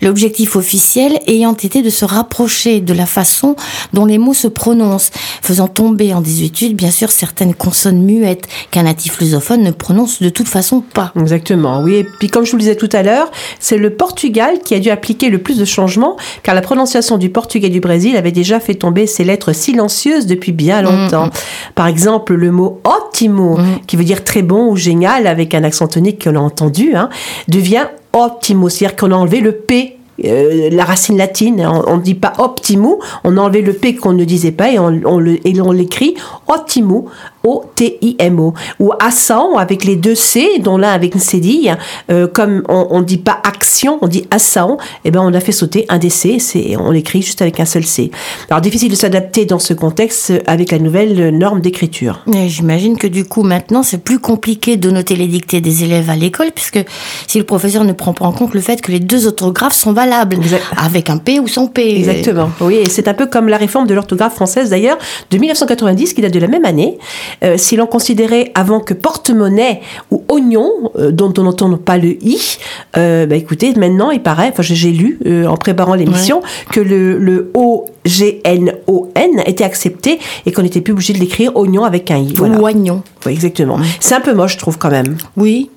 [0.00, 3.54] L'objectif officiel ayant été de se rapprocher de la façon
[3.92, 5.10] dont les mots se prononcent,
[5.42, 10.30] faisant tomber en désuétude, bien sûr, certaines consonnes muettes qu'un natif lusophone ne prononce de
[10.30, 11.12] toute façon pas.
[11.20, 11.96] Exactement, oui.
[11.96, 14.80] Et puis comme je vous le disais tout à l'heure, c'est le Portugal qui a
[14.80, 18.60] dû appliquer le plus de changements, car la prononciation du portugais du Brésil avait déjà
[18.60, 21.30] fait tomber ces lettres silencieuses depuis bien longtemps.
[21.74, 25.88] Par exemple, le mot ótimo, qui veut dire très bon ou génial, avec un accent
[25.88, 27.08] tonique qu'on a entendu, hein,
[27.48, 29.98] devient optimo, c'est-à-dire qu'on a enlevé le P.
[30.24, 34.12] euh, la racine latine, on ne dit pas optimu, on a enlevé le P qu'on
[34.12, 36.14] ne disait pas et on, on l'écrit
[36.48, 37.04] optimu,
[37.44, 41.76] O-T-I-M-O, ou assant avec les deux C, dont l'un avec une cédille,
[42.10, 45.52] euh, comme on ne dit pas action, on dit assant, et ben on a fait
[45.52, 48.10] sauter un des C, c'est, on l'écrit juste avec un seul C.
[48.48, 52.20] Alors difficile de s'adapter dans ce contexte avec la nouvelle norme d'écriture.
[52.46, 56.16] J'imagine que du coup, maintenant, c'est plus compliqué de noter les dictées des élèves à
[56.16, 56.80] l'école, puisque
[57.26, 59.92] si le professeur ne prend pas en compte le fait que les deux orthographes sont
[59.92, 60.62] valables, Exact.
[60.76, 61.96] avec un P ou sans P.
[61.96, 62.50] Exactement.
[62.60, 64.98] Oui, et c'est un peu comme la réforme de l'orthographe française d'ailleurs
[65.30, 66.98] de 1990 qui date de la même année.
[67.44, 72.16] Euh, si l'on considérait avant que porte-monnaie ou oignon, euh, dont on n'entend pas le
[72.24, 72.58] i,
[72.96, 77.50] euh, bah écoutez, maintenant il paraît, enfin j'ai lu en préparant l'émission que le, le
[77.54, 81.84] O G N O N était accepté et qu'on n'était plus obligé de l'écrire oignon
[81.84, 82.32] avec un i.
[82.34, 82.58] Voilà.
[82.58, 83.02] Ou oignon.
[83.26, 83.78] Oui, exactement.
[84.00, 85.16] C'est un peu moche, je trouve quand même.
[85.36, 85.70] Oui.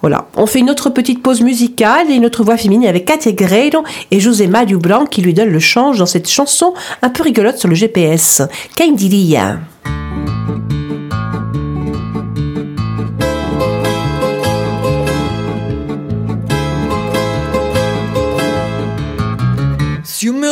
[0.00, 0.28] Voilà.
[0.36, 3.84] On fait une autre petite pause musicale et une autre voix féminine avec Katia Greiro
[4.10, 7.58] et José Mario Blanc qui lui donne le change dans cette chanson un peu rigolote
[7.58, 8.42] sur le GPS.
[8.76, 8.96] Quem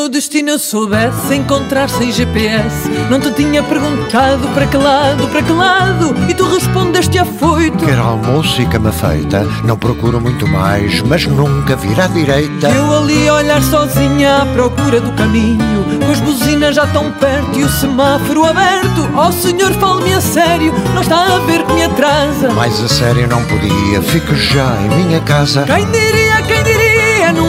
[0.09, 5.43] meu destino eu soubesse encontrar sem GPS, não te tinha perguntado para que lado, para
[5.43, 7.85] que lado, e tu respondeste afoito.
[7.85, 12.69] Quer almoço e cama feita, não procuro muito mais, mas nunca vir à direita.
[12.69, 17.59] Eu ali a olhar sozinha à procura do caminho, com as buzinas já tão perto
[17.59, 19.07] e o semáforo aberto.
[19.15, 22.49] Oh senhor, fale-me a sério, não está a ver que me atrasa.
[22.55, 25.65] Mais a sério não podia, fico já em minha casa.
[25.65, 26.28] Quem diria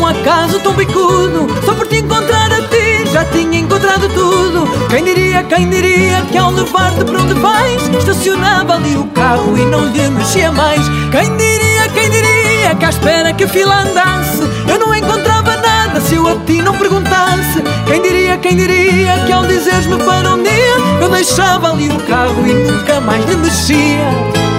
[0.09, 1.47] acaso tão bicudo.
[1.65, 4.67] Só por te encontrar a ti já tinha encontrado tudo.
[4.89, 9.65] Quem diria, quem diria que ao levar-te para onde vais Estacionava ali o carro e
[9.65, 10.81] não lhe mexia mais.
[11.11, 16.01] Quem diria, quem diria que à espera que a fila andasse Eu não encontrava nada
[16.01, 17.61] se eu a ti não perguntasse.
[17.85, 22.45] Quem diria, quem diria que ao dizeres-me para um dia Eu deixava ali o carro
[22.45, 24.58] e nunca mais lhe mexia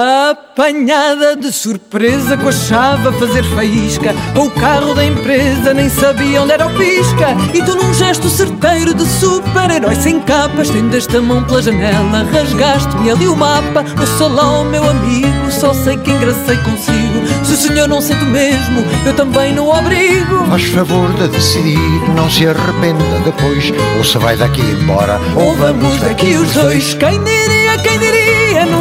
[0.00, 6.40] Apanhada de surpresa com a chave a fazer faísca o carro da empresa nem sabia
[6.40, 7.36] onde era o pisca.
[7.52, 13.10] E tu num gesto certeiro de super-herói sem capa Estendeste a mão pela janela, rasgaste-me
[13.10, 13.82] ali o mapa.
[13.82, 17.44] No salão, meu amigo, só sei que engracei consigo.
[17.44, 21.28] Se o senhor não sente o mesmo, eu também não o obrigo Faz favor de
[21.28, 23.70] decidir, não se arrependa depois.
[23.98, 26.94] Ou se vai daqui embora, Ou vamos daqui os dois.
[26.94, 27.59] Quem diria, quem diria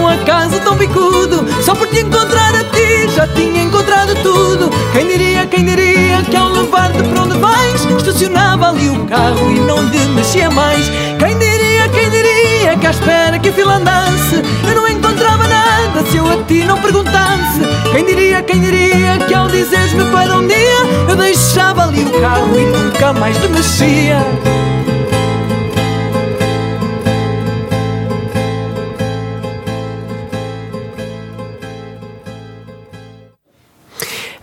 [0.10, 4.70] acaso tão bicudo Só por te encontrar a ti Já tinha encontrado tudo.
[4.94, 9.60] Quem diria, quem diria Que ao levar-te para onde vais Estacionava ali o carro E
[9.60, 10.90] não lhe mexia mais?
[11.18, 16.04] Quem diria, quem diria Que à espera que a fila andasse Eu não encontrava nada
[16.10, 17.62] Se eu a ti não perguntasse?
[17.92, 22.58] Quem diria, quem diria Que ao dizeres-me para um dia Eu deixava ali o carro
[22.58, 24.69] E nunca mais te mexia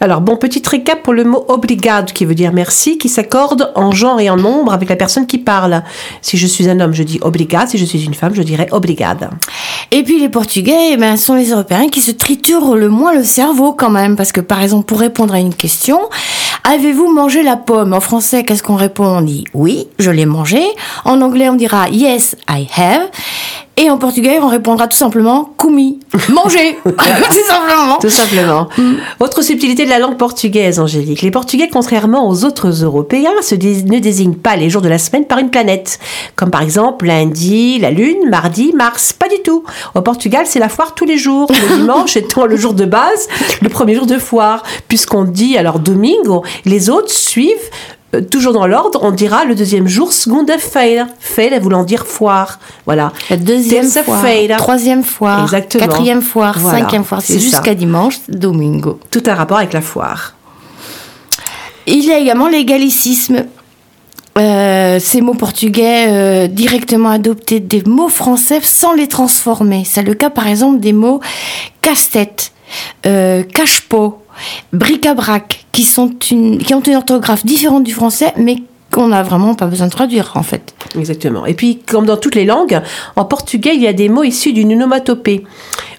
[0.07, 3.91] Alors, bon, petit récap pour le mot obrigado, qui veut dire merci, qui s'accorde en
[3.91, 5.83] genre et en nombre avec la personne qui parle.
[6.23, 7.71] Si je suis un homme, je dis obrigado.
[7.71, 9.31] Si je suis une femme, je dirais obrigada.
[9.91, 13.25] Et puis les Portugais, eh ben, sont les Européens qui se triturent le moins le
[13.25, 14.15] cerveau quand même.
[14.15, 15.99] Parce que par exemple, pour répondre à une question,
[16.63, 17.93] avez-vous mangé la pomme?
[17.93, 19.07] En français, qu'est-ce qu'on répond?
[19.07, 20.63] On dit oui, je l'ai mangé.
[21.05, 23.11] En anglais, on dira yes, I have.
[23.79, 25.99] Et en portugais, on répondra tout simplement comi,
[26.31, 26.91] manger, tout
[27.47, 27.99] simplement.
[28.01, 28.69] Tout simplement.
[29.21, 31.21] Autre subtilité de la langue portugaise, Angélique.
[31.21, 34.97] Les Portugais, contrairement aux autres Européens, se dés- ne désignent pas les jours de la
[34.99, 35.99] semaine par une planète.
[36.37, 39.13] Comme par exemple lundi, la lune, mardi, Mars.
[39.13, 39.63] Pas du tout.
[39.95, 41.47] Au Portugal, c'est la foire tous les jours.
[41.51, 43.29] Le dimanche étant le jour de base,
[43.61, 44.63] le premier jour de foire.
[44.89, 47.53] Puisqu'on dit alors domingo, les autres suivent
[48.15, 51.07] euh, toujours dans l'ordre, on dira le deuxième jour segunda-feira.
[51.19, 52.59] Feira voulant dire foire.
[52.85, 53.13] Voilà.
[53.31, 53.89] La deuxième
[54.59, 55.87] troisième fois, Exactement.
[55.87, 57.19] quatrième Voilà, cinquième fois.
[57.21, 59.01] C'est jusqu'à dimanche, domingo.
[59.11, 60.35] Tout un rapport avec la foire.
[61.87, 63.45] Il y a également les gallicismes.
[64.39, 69.85] Euh, ces mots portugais euh, directement adoptés des mots français sans les transformer.
[69.87, 71.21] C'est le cas par exemple des mots
[71.81, 72.53] casse-tête,
[73.07, 74.26] euh, cache-pot,
[74.73, 78.57] bric-à-brac, qui, qui ont une orthographe différente du français, mais
[78.91, 80.75] qu'on n'a vraiment pas besoin de traduire en fait.
[80.97, 81.45] Exactement.
[81.47, 82.81] Et puis, comme dans toutes les langues,
[83.17, 85.45] en portugais, il y a des mots issus d'une onomatopée.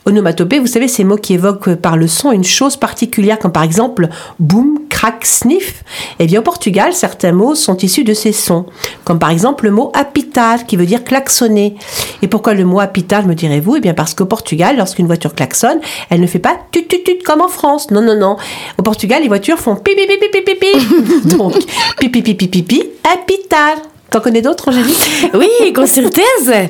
[0.08, 3.64] Onomatopée, vous savez, ces mots qui évoquent par le son une chose particulière, comme par
[3.64, 4.08] exemple
[4.40, 5.84] boum, crack, sniff.
[6.20, 8.66] Eh bien, au Portugal, certains mots sont issus de ces sons,
[9.04, 11.76] comme par exemple le mot apitar, qui veut dire klaxonner.
[12.22, 15.80] Et pourquoi le mot apitar, me direz-vous Eh bien, parce qu'au Portugal, lorsqu'une voiture klaxonne,
[16.10, 17.92] elle ne fait pas tut tut tut comme en France.
[17.92, 18.38] Non, non, non.
[18.78, 21.36] Au Portugal, les voitures font pipi pipi pipi pipi.
[21.36, 21.54] Donc,
[22.00, 23.76] pipi pipi pipi, apitar.
[24.10, 26.68] T'en connais d'autres, Angélique Oui, con certeza.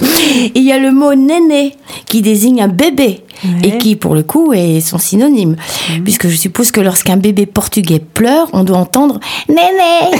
[0.56, 1.76] Il y a le mot néné
[2.08, 3.22] qui désigne un bébé
[3.64, 5.56] et qui, pour le coup, est son synonyme.
[6.04, 9.20] Puisque je suppose que lorsqu'un bébé portugais pleure, on doit entendre
[9.50, 10.18] néné.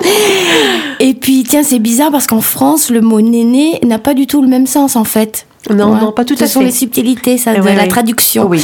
[1.00, 4.42] et puis, tiens, c'est bizarre parce qu'en France, le mot néné n'a pas du tout
[4.42, 5.46] le même sens en fait.
[5.70, 6.66] Non, non, pas tout Ce à sont fait.
[6.66, 7.88] les subtilités, ça, Eh de ouais, la ouais.
[7.88, 8.46] traduction.
[8.46, 8.62] Oui.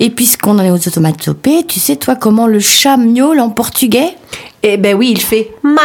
[0.00, 4.14] Et puisqu'on en est aux automatopées, tu sais, toi, comment le chat miaule en portugais?
[4.62, 5.78] Eh ben oui, il fait miaou,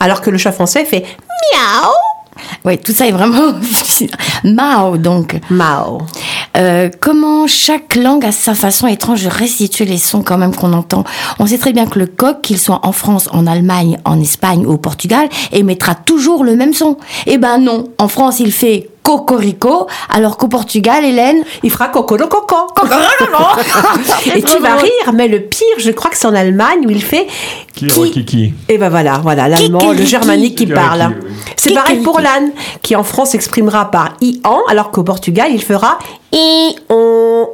[0.00, 1.92] alors que le chat français fait miaou.
[2.64, 3.52] Oui, tout ça est vraiment
[4.44, 5.36] Mao, donc.
[5.50, 5.98] Mao.
[6.56, 10.72] Euh, comment chaque langue a sa façon étrange de restituer les sons quand même qu'on
[10.72, 11.02] entend?
[11.40, 14.64] On sait très bien que le coq, qu'il soit en France, en Allemagne, en Espagne
[14.66, 16.96] ou au Portugal, émettra toujours le même son.
[17.26, 22.14] Eh ben non, en France il fait cocorico, alors qu'au Portugal, Hélène, Il fera coco
[22.18, 22.56] coco.
[24.34, 27.02] Et tu vas rire, mais le pire, je crois que c'est en Allemagne où il
[27.02, 27.26] fait
[27.74, 28.10] Kiki.
[28.10, 28.54] Kiki.
[28.68, 31.16] Et ben voilà, voilà, l'allemand, le germanique qui parle.
[31.56, 32.50] C'est pareil pour l'âne,
[32.82, 35.98] qui en France s'exprimera par i-an, alors qu'au Portugal, il fera
[36.32, 37.48] i-on.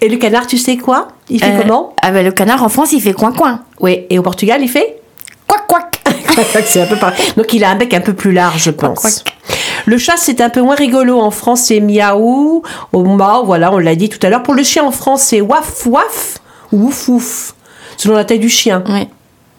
[0.00, 1.08] Et le canard, tu sais quoi?
[1.28, 1.92] Il fait Euh, comment?
[2.02, 3.62] ah ben, le canard en France il fait coin-coin.
[3.80, 5.00] Oui, et au Portugal, il fait
[5.48, 6.00] Quack quack.
[6.66, 7.18] c'est un peu pareil.
[7.36, 9.24] Donc il a un bec un peu plus large, je pense.
[9.88, 11.18] Le chat, c'est un peu moins rigolo.
[11.18, 12.62] En France, c'est miaou.
[12.92, 14.42] Au mao, voilà, on l'a dit tout à l'heure.
[14.42, 16.38] Pour le chien, en France, c'est waf waf
[16.72, 17.54] ou ouf ouf,
[17.96, 18.84] selon la taille du chien.
[18.86, 19.08] Oui.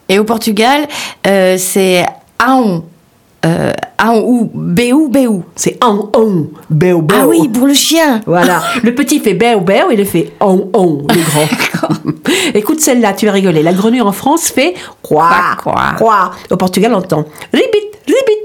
[0.07, 0.87] Et au Portugal,
[1.25, 2.05] euh, c'est
[2.37, 2.83] aon.
[3.45, 5.43] Euh, Ah, ou béou, béou.
[5.55, 7.17] C'est on, on, béo, béo.
[7.21, 8.21] Ah oui, pour le chien.
[8.27, 8.61] Voilà.
[8.83, 11.93] Le petit fait béo, béo, il fait on, on, le grand.
[12.53, 13.63] Écoute celle-là, tu vas rigoler.
[13.63, 15.29] La grenouille en France fait quoi,
[15.63, 16.31] Quoi, quoi?
[16.51, 17.88] Au Portugal, on entend ribit,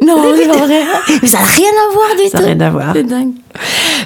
[0.04, 0.82] Non, c'est pas vrai.
[1.22, 2.44] Mais ça n'a rien à voir du Ça tout.
[2.44, 2.92] n'a rien à voir.
[2.94, 3.32] C'est dingue.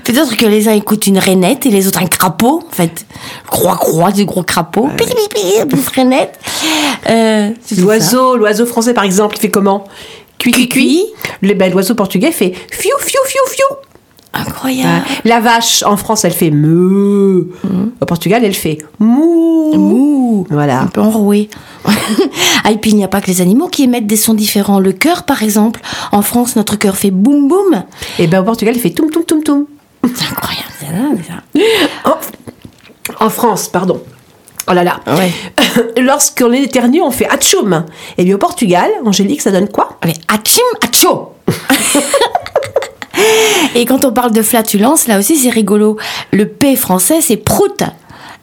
[0.04, 2.62] Peut-être que les uns écoutent une rainette et les autres un crapaud.
[2.70, 3.04] En fait,
[3.50, 4.88] croix-croix, des gros crapauds.
[4.96, 6.38] Pi, pi, pi, plus rainette.
[7.10, 7.80] Euh, ça.
[7.80, 9.84] L'oiseau, l'oiseau français par exemple, il fait comment?
[10.38, 11.04] Cui, cui, cui.
[11.42, 13.76] Le ben, l'oiseau portugais fait fiou, fiou, fiou, fiou.
[14.34, 15.04] Incroyable.
[15.24, 17.48] La vache en France, elle fait me.
[18.00, 19.72] Au Portugal, elle fait mou.
[19.74, 20.46] Mou.
[20.50, 20.82] Voilà.
[20.82, 21.48] Un peu enroué.
[22.64, 24.80] ah, et puis il n'y a pas que les animaux qui émettent des sons différents.
[24.80, 25.80] Le cœur, par exemple.
[26.12, 27.84] En France, notre cœur fait boum boum.
[28.18, 29.66] Et ben au Portugal, il fait toum, toum, toum, toum.
[30.14, 31.60] C'est incroyable, ça.
[32.04, 34.00] En, en France, pardon.
[34.70, 35.00] Oh là là.
[35.06, 35.32] Ouais.
[36.02, 37.86] Lorsqu'on est éternue, on fait atchoum.
[38.18, 39.98] Et bien au Portugal, Angélique, ça donne quoi?
[40.02, 41.32] Allez, achim, acho
[43.74, 45.96] Et quand on parle de flatulence, là aussi c'est rigolo.
[46.32, 47.82] Le P français c'est prout.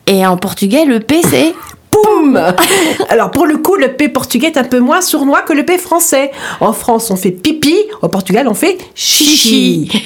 [0.07, 1.53] Et en portugais, le P c'est
[1.95, 2.37] Poum
[3.09, 5.77] Alors pour le coup, le P portugais est un peu moins sournois que le P
[5.77, 6.31] français.
[6.59, 7.75] En France, on fait pipi.
[8.01, 9.89] Au Portugal, on fait chichi.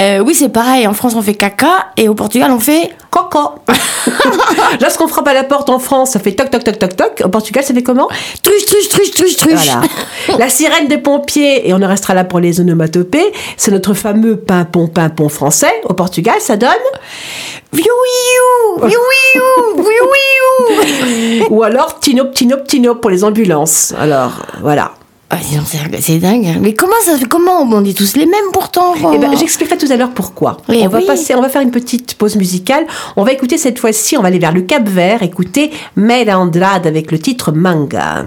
[0.00, 0.88] Euh, oui, c'est pareil.
[0.88, 1.92] En France, on fait caca.
[1.96, 2.90] Et au Portugal, on fait.
[3.10, 3.52] Coco.
[4.80, 7.22] Lorsqu'on frappe à la porte en France, ça fait toc toc toc toc toc.
[7.24, 8.08] Au Portugal, ça fait comment?
[8.42, 9.52] Truche, truche, truche, truche, truche.
[9.52, 9.82] Voilà.
[10.36, 14.36] La sirène des pompiers, et on en restera là pour les onomatopées, c'est notre fameux
[14.36, 15.72] pimpon pimpon français.
[15.84, 16.70] Au Portugal, ça donne
[17.72, 19.00] Viou, viou, viou,
[19.34, 21.33] viou, viou, viou.
[21.50, 23.94] Ou alors tinop tinop tinop pour les ambulances.
[23.98, 24.32] Alors,
[24.62, 24.92] voilà.
[25.30, 25.36] Ah,
[26.00, 26.46] c'est- dingue.
[26.46, 26.58] hein.
[26.60, 29.90] Mais comment ça fait Comment on dit tous les mêmes pourtant Eh ben, j'expliquerai tout
[29.90, 30.58] à l'heure pourquoi.
[30.68, 32.86] Oui, on va passer, on va faire une petite pause musicale.
[33.16, 36.86] On va écouter cette fois-ci, on va aller vers le Cap Vert, écouter Meda Andrade
[36.86, 38.26] avec le titre Manga.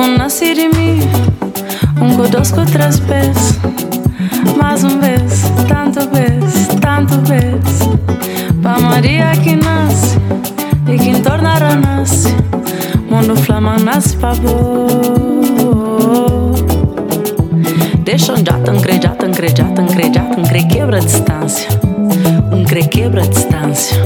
[0.00, 0.98] Um nasce de mim,
[2.00, 3.60] um godosco outras vezes.
[4.56, 7.60] Mais um vez, tanto vez, tanto vez.
[8.62, 10.16] Pra Maria que nasce
[10.88, 12.34] e que tornará nasce.
[13.10, 14.88] Mundo flama nasce pra boa.
[18.02, 21.68] Deixa um jato, um crejata, um crejata, um crejata, um cre quebra a distância.
[22.50, 24.02] Um cre quebra a distância.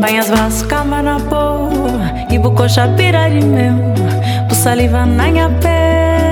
[0.00, 1.45] Banhas vasco, cama na porta.
[2.36, 3.72] E bucocha pira de meu
[4.46, 6.28] Bu saliva na minha pé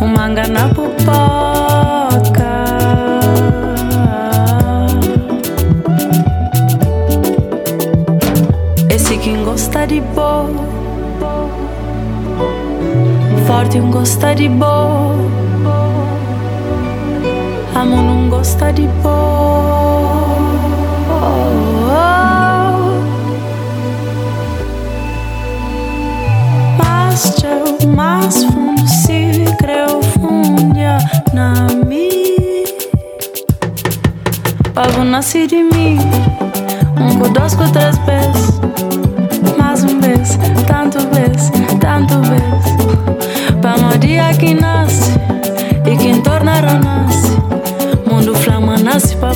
[0.00, 2.54] O manga na pupoca
[8.88, 10.48] Esse quem gosta de boa
[13.46, 15.14] Forte um gosta de boa
[17.74, 19.97] Amo não gosta de boa
[27.86, 30.98] mais fundo se creu fundia
[31.32, 31.54] na
[31.86, 32.64] mim.
[34.74, 35.98] Pago nasce de mim,
[37.00, 38.60] um, dois, três vezes,
[39.58, 41.50] mais um vez, tanto vez,
[41.80, 43.60] tanto vez.
[43.60, 45.12] Para o dia que nasce
[45.84, 47.38] e que torna renascer,
[48.06, 49.32] mundo flama nasce para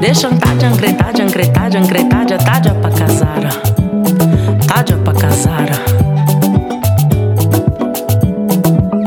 [0.00, 2.34] Deixa um tá de ancretar, de ancretar, de ancretar, de
[2.74, 3.73] pra casar.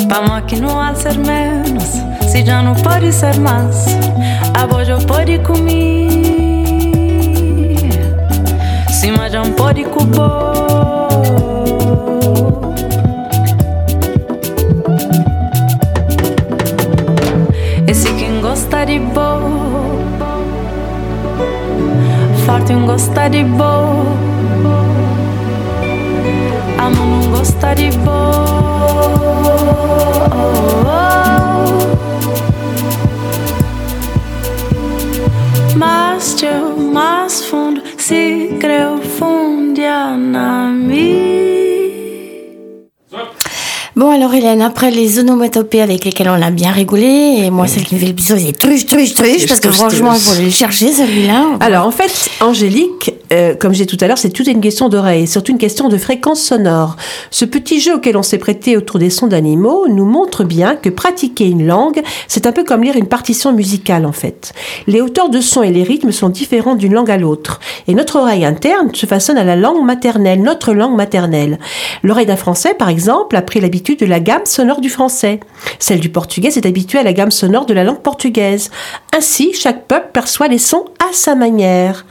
[0.09, 1.83] Pa mó que não há ser menos
[2.27, 3.85] Se já não pode ser mais
[4.53, 6.07] A já pode comer.
[8.89, 10.53] Se mas já não pode cupor
[17.87, 19.39] Esse quem gosta de boa
[22.45, 24.26] Forte um gosta de boa
[28.03, 29.57] boa
[35.75, 41.37] Mas teu mais fundo Se creu fundia na mi
[43.95, 47.83] Bon, alors Hélène, après les onomatopées avec lesquelles on a bien rigolé, et moi, celle
[47.83, 50.39] qui me fait le plus sourire, c'est truche, truche, truche, parce que franchement, il faut
[50.39, 51.57] le chercher, celui-là.
[51.61, 55.27] Alors en fait, Angélique, euh, comme j'ai tout à l'heure, c'est toute une question d'oreille,
[55.27, 56.95] surtout une question de fréquence sonore.
[57.31, 60.89] Ce petit jeu auquel on s'est prêté autour des sons d'animaux nous montre bien que
[60.89, 64.53] pratiquer une langue, c'est un peu comme lire une partition musicale en fait.
[64.87, 68.17] Les hauteurs de son et les rythmes sont différents d'une langue à l'autre, et notre
[68.17, 71.59] oreille interne se façonne à la langue maternelle, notre langue maternelle.
[72.03, 75.39] L'oreille d'un Français, par exemple, a pris l'habitude de la gamme sonore du français.
[75.79, 78.69] Celle du portugais s'est habituée à la gamme sonore de la langue portugaise.
[79.15, 82.05] Ainsi, chaque peuple perçoit les sons à sa manière.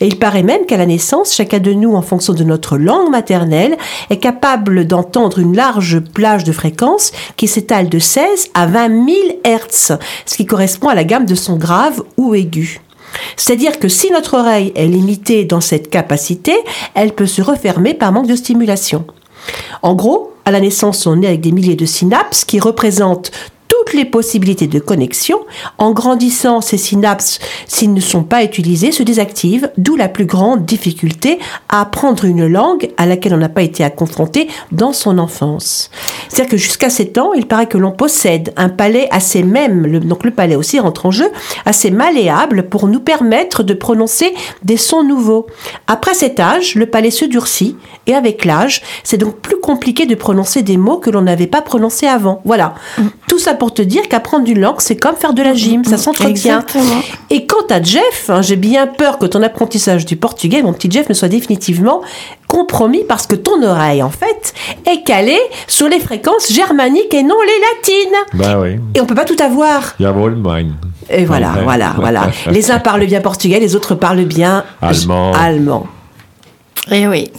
[0.00, 3.10] Et il paraît même qu'à la naissance, chacun de nous, en fonction de notre langue
[3.10, 3.76] maternelle,
[4.10, 9.16] est capable d'entendre une large plage de fréquences qui s'étale de 16 à 20 000
[9.44, 9.92] Hertz,
[10.26, 12.80] ce qui correspond à la gamme de sons graves ou aigus.
[13.36, 16.54] C'est-à-dire que si notre oreille est limitée dans cette capacité,
[16.94, 19.04] elle peut se refermer par manque de stimulation.
[19.82, 23.30] En gros, à la naissance, on est avec des milliers de synapses qui représentent
[23.88, 25.38] toutes les possibilités de connexion.
[25.78, 30.66] En grandissant, ces synapses, s'ils ne sont pas utilisés, se désactivent, d'où la plus grande
[30.66, 31.38] difficulté
[31.70, 35.90] à apprendre une langue à laquelle on n'a pas été confronté dans son enfance.
[36.28, 40.00] C'est-à-dire que jusqu'à 7 ans, il paraît que l'on possède un palais assez même, le-
[40.00, 41.30] donc le palais aussi rentre en jeu,
[41.64, 45.46] assez malléable pour nous permettre de prononcer des sons nouveaux.
[45.86, 47.76] Après cet âge, le palais se durcit
[48.06, 51.62] et avec l'âge, c'est donc plus compliqué de prononcer des mots que l'on n'avait pas
[51.62, 52.42] prononcés avant.
[52.44, 52.74] Voilà.
[53.28, 55.96] Tout ça pour te dire qu'apprendre une langue, c'est comme faire de la gym, ça
[55.96, 56.64] s'entretient.
[57.30, 60.90] Et quant à Jeff, hein, j'ai bien peur que ton apprentissage du portugais, mon petit
[60.90, 62.00] Jeff, ne soit définitivement
[62.48, 64.52] compromis parce que ton oreille, en fait,
[64.84, 68.58] est calée sur les fréquences germaniques et non les latines.
[68.60, 68.80] Oui.
[68.96, 69.94] Et on peut pas tout avoir.
[71.08, 72.30] Et voilà, voilà, voilà.
[72.50, 75.32] Les uns parlent bien portugais, les autres parlent bien Allemand.
[75.34, 75.86] allemand.
[76.90, 77.30] Eh oui.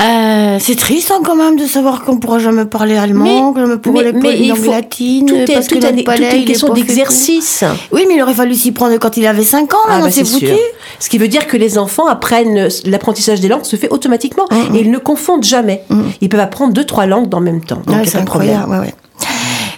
[0.00, 3.78] Euh, c'est triste hein, quand même de savoir qu'on pourra jamais parler allemand, que jamais
[3.78, 5.96] pourra mais- les mais une il langue faut- latine, tout est, parce tout que est-
[5.96, 7.64] tout palais, est une question d'exercice.
[7.90, 10.24] Oui, mais il aurait fallu s'y prendre quand il avait 5 ans, Ah, bah, c'est
[10.24, 10.52] foutu.
[11.00, 14.44] Ce qui veut dire que les enfants apprennent, l'apprentissage des langues se fait automatiquement
[14.74, 15.82] et ils ne confondent jamais.
[16.20, 17.82] Ils peuvent apprendre deux, trois langues dans le même temps.
[17.84, 18.50] Donc, Ouais, il y a c'est problème.
[18.56, 18.94] incroyable, ouais, ouais.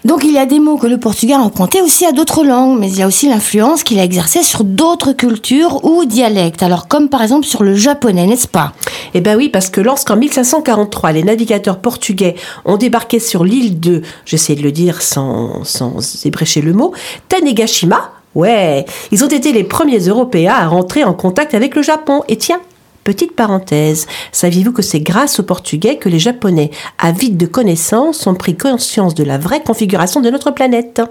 [0.04, 1.50] Donc il y a des mots que le portugais a
[1.84, 5.12] aussi à d'autres langues, mais il y a aussi l'influence qu'il a exercée sur d'autres
[5.12, 6.62] cultures ou dialectes.
[6.62, 8.72] Alors comme par exemple sur le japonais, n'est-ce pas?
[9.14, 12.34] Eh ben oui, parce que lorsqu'en 1543, les navigateurs portugais
[12.64, 16.92] ont débarqué sur l'île de, j'essaie de le dire sans, sans ébrécher le mot,
[17.28, 22.22] Tanegashima, ouais, ils ont été les premiers Européens à rentrer en contact avec le Japon.
[22.28, 22.60] Et tiens,
[23.04, 28.34] petite parenthèse, saviez-vous que c'est grâce aux Portugais que les Japonais, avides de connaissances, ont
[28.34, 31.02] pris conscience de la vraie configuration de notre planète,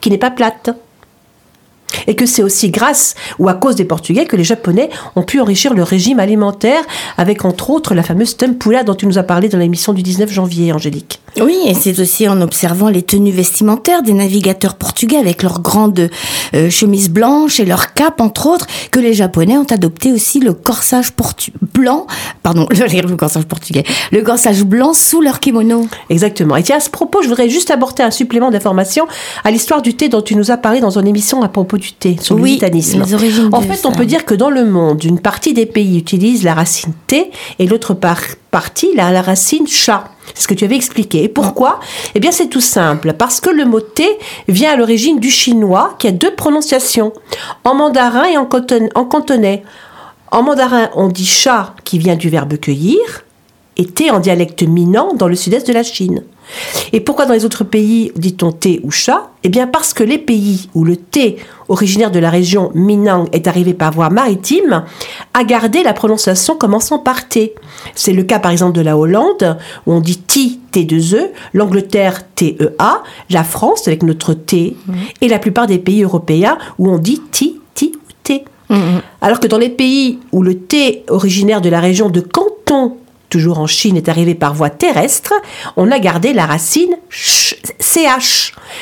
[0.00, 0.70] qui n'est pas plate?
[2.06, 5.40] Et que c'est aussi grâce ou à cause des Portugais que les Japonais ont pu
[5.40, 6.82] enrichir leur régime alimentaire
[7.16, 10.30] avec entre autres la fameuse tempura dont tu nous as parlé dans l'émission du 19
[10.30, 11.20] janvier, Angélique.
[11.40, 16.10] Oui, et c'est aussi en observant les tenues vestimentaires des navigateurs portugais avec leurs grandes
[16.54, 20.52] euh, chemises blanches et leurs capes, entre autres, que les Japonais ont adopté aussi le
[20.54, 22.06] corsage portu- blanc,
[22.42, 25.86] pardon, le corsage portugais, le corsage blanc sous leur kimono.
[26.10, 26.56] Exactement.
[26.56, 29.06] Et tiens, à ce propos, je voudrais juste apporter un supplément d'information
[29.44, 31.92] à l'histoire du thé dont tu nous as parlé dans une émission à propos du
[31.92, 33.02] thé, sur le Oui, gitanisme.
[33.04, 33.88] les origines En fait, ça.
[33.88, 37.30] on peut dire que dans le monde, une partie des pays utilise la racine thé
[37.58, 38.18] et l'autre par-
[38.50, 40.04] partie la, la racine chat.
[40.34, 41.24] C'est ce que tu avais expliqué.
[41.24, 41.80] Et pourquoi?
[42.14, 43.12] Eh bien, c'est tout simple.
[43.14, 47.12] Parce que le mot thé vient à l'origine du chinois qui a deux prononciations,
[47.64, 49.62] en mandarin et en cantonais.
[50.30, 53.24] En mandarin, on dit chat qui vient du verbe cueillir,
[53.84, 56.22] thé en dialecte minant dans le sud-est de la Chine.
[56.92, 59.30] Et pourquoi dans les autres pays dit-on thé ou chat?
[59.44, 61.36] Eh bien parce que les pays où le thé,
[61.68, 64.84] originaire de la région Minang, est arrivé par voie maritime,
[65.32, 67.54] a gardé la prononciation commençant par thé.
[67.94, 73.02] C'est le cas par exemple de la Hollande, où on dit ti, T2E, l'Angleterre, TEA,
[73.30, 74.76] la France avec notre T,
[75.20, 78.44] et la plupart des pays européens où on dit ti, ti ou T.
[79.20, 82.96] Alors que dans les pays où le thé originaire de la région de Canton,
[83.30, 85.32] toujours en Chine, est arrivé par voie terrestre,
[85.76, 87.56] on a gardé la racine ch-.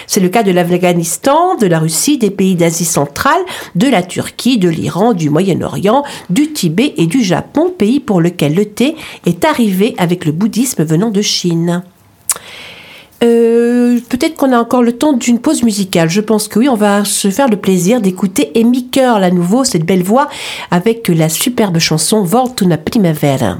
[0.06, 3.40] C'est le cas de l'Afghanistan, de la Russie, des pays d'Asie centrale,
[3.74, 8.54] de la Turquie, de l'Iran, du Moyen-Orient, du Tibet et du Japon, pays pour lequel
[8.54, 8.96] le thé
[9.26, 11.82] est arrivé avec le bouddhisme venant de Chine.
[13.22, 16.08] Euh, Peut-être qu'on a encore le temps d'une pause musicale.
[16.08, 19.64] Je pense que oui, on va se faire le plaisir d'écouter Amy Curl à nouveau,
[19.64, 20.28] cette belle voix,
[20.70, 23.58] avec la superbe chanson Voltuna Primavera.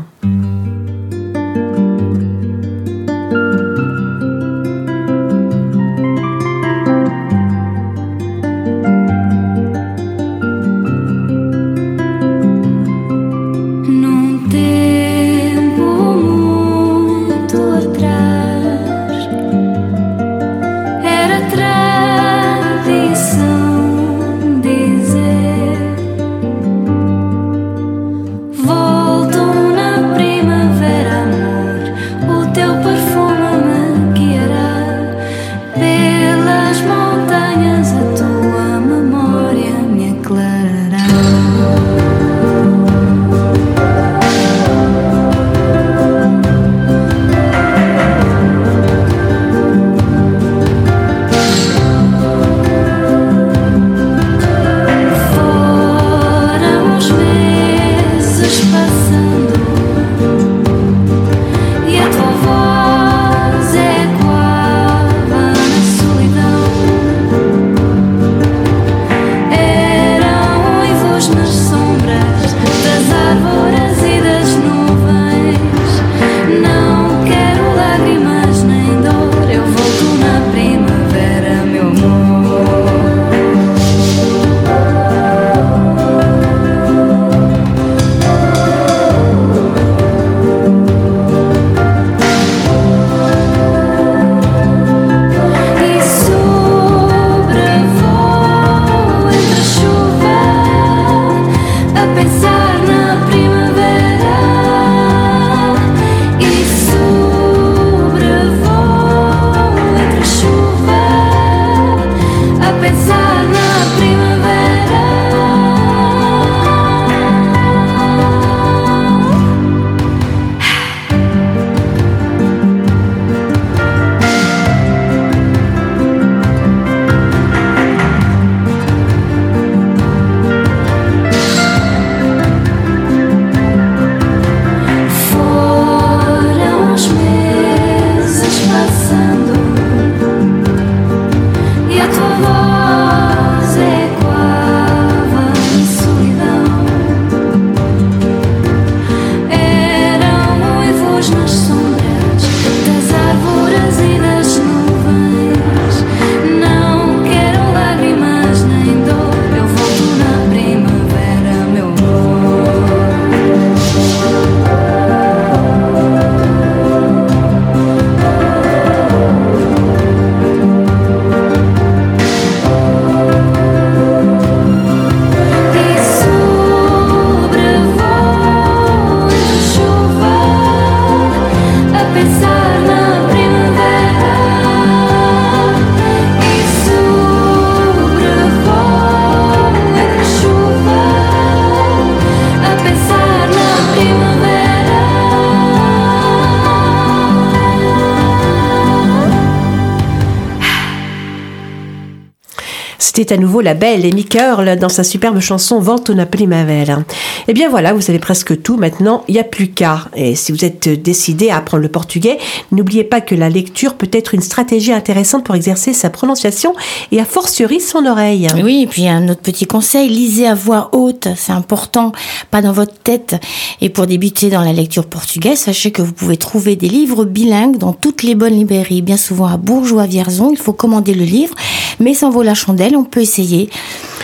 [203.31, 207.03] À nouveau la belle Amy Curl dans sa superbe chanson Vento na primavera.
[207.47, 208.79] Eh bien voilà, vous savez presque tout.
[208.79, 210.09] Maintenant, il n'y a plus qu'à.
[210.17, 212.39] Et si vous êtes décidé à apprendre le portugais,
[212.73, 216.73] n'oubliez pas que la lecture peut être une stratégie intéressante pour exercer sa prononciation
[217.13, 218.49] et a fortiori son oreille.
[218.65, 222.13] Oui, et puis un autre petit conseil, lisez à voix haute, c'est important,
[222.51, 223.37] pas dans votre tête.
[223.83, 227.77] Et pour débuter dans la lecture portugaise, sachez que vous pouvez trouver des livres bilingues
[227.77, 230.51] dans toutes les bonnes librairies, bien souvent à Bourges ou à Vierzon.
[230.51, 231.55] Il faut commander le livre,
[232.01, 233.69] mais sans vaut la chandelle, on peut essayer.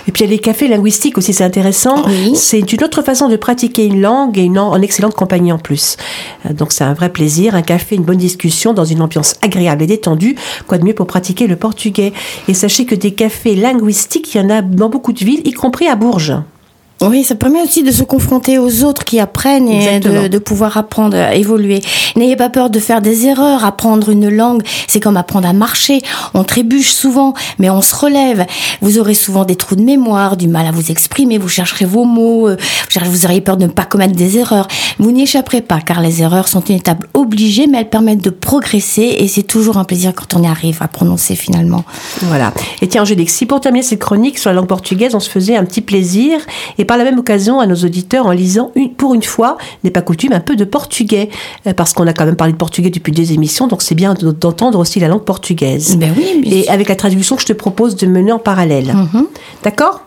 [0.06, 2.02] Et puis il y a les cafés linguistiques aussi, c'est intéressant.
[2.06, 2.32] Oui.
[2.34, 5.58] C'est une autre façon de pratiquer une langue et une en, en excellente compagnie en
[5.58, 5.96] plus.
[6.44, 9.82] Euh, Donc c'est un vrai plaisir, un café, une bonne discussion dans une ambiance agréable
[9.82, 10.36] et détendue.
[10.66, 12.12] Quoi de mieux pour pratiquer le portugais?
[12.48, 15.52] Et sachez que des cafés linguistiques, il y en a dans beaucoup de villes, y
[15.52, 16.34] compris à Bourges.
[17.08, 20.76] Oui, ça permet aussi de se confronter aux autres qui apprennent et de, de pouvoir
[20.76, 21.80] apprendre à évoluer.
[22.16, 23.64] N'ayez pas peur de faire des erreurs.
[23.64, 26.00] Apprendre une langue, c'est comme apprendre à marcher.
[26.34, 28.46] On trébuche souvent, mais on se relève.
[28.80, 32.04] Vous aurez souvent des trous de mémoire, du mal à vous exprimer, vous chercherez vos
[32.04, 32.56] mots, euh,
[33.04, 34.68] vous auriez peur de ne pas commettre des erreurs.
[34.98, 38.30] Vous n'y échapperez pas, car les erreurs sont une étape obligée, mais elles permettent de
[38.30, 41.84] progresser et c'est toujours un plaisir quand on y arrive à prononcer finalement.
[42.22, 42.52] Voilà.
[42.80, 45.56] Et tiens, Angélique, si pour terminer cette chronique sur la langue portugaise, on se faisait
[45.56, 46.38] un petit plaisir,
[46.78, 49.90] et par la même occasion à nos auditeurs en lisant, une, pour une fois, n'est
[49.90, 51.28] pas coutume, un peu de portugais,
[51.66, 54.14] euh, parce qu'on a quand même parlé de portugais depuis deux émissions, donc c'est bien
[54.14, 55.96] de- d'entendre aussi la langue portugaise.
[55.96, 58.94] Ben oui, Et avec la traduction que je te propose de mener en parallèle.
[58.94, 59.26] Mhm.
[59.64, 60.02] D'accord?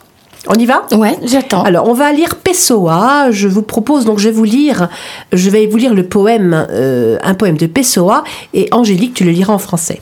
[0.48, 0.84] On y va?
[0.94, 1.62] Ouais, j'attends.
[1.64, 3.32] alors, on va lire Pessoa.
[3.32, 4.88] Je vous propose, donc, je vais vous lire,
[5.34, 8.24] je vais vous lire le poème, euh, un poème de Pessoa,
[8.54, 10.00] et Angélique, tu le liras en français.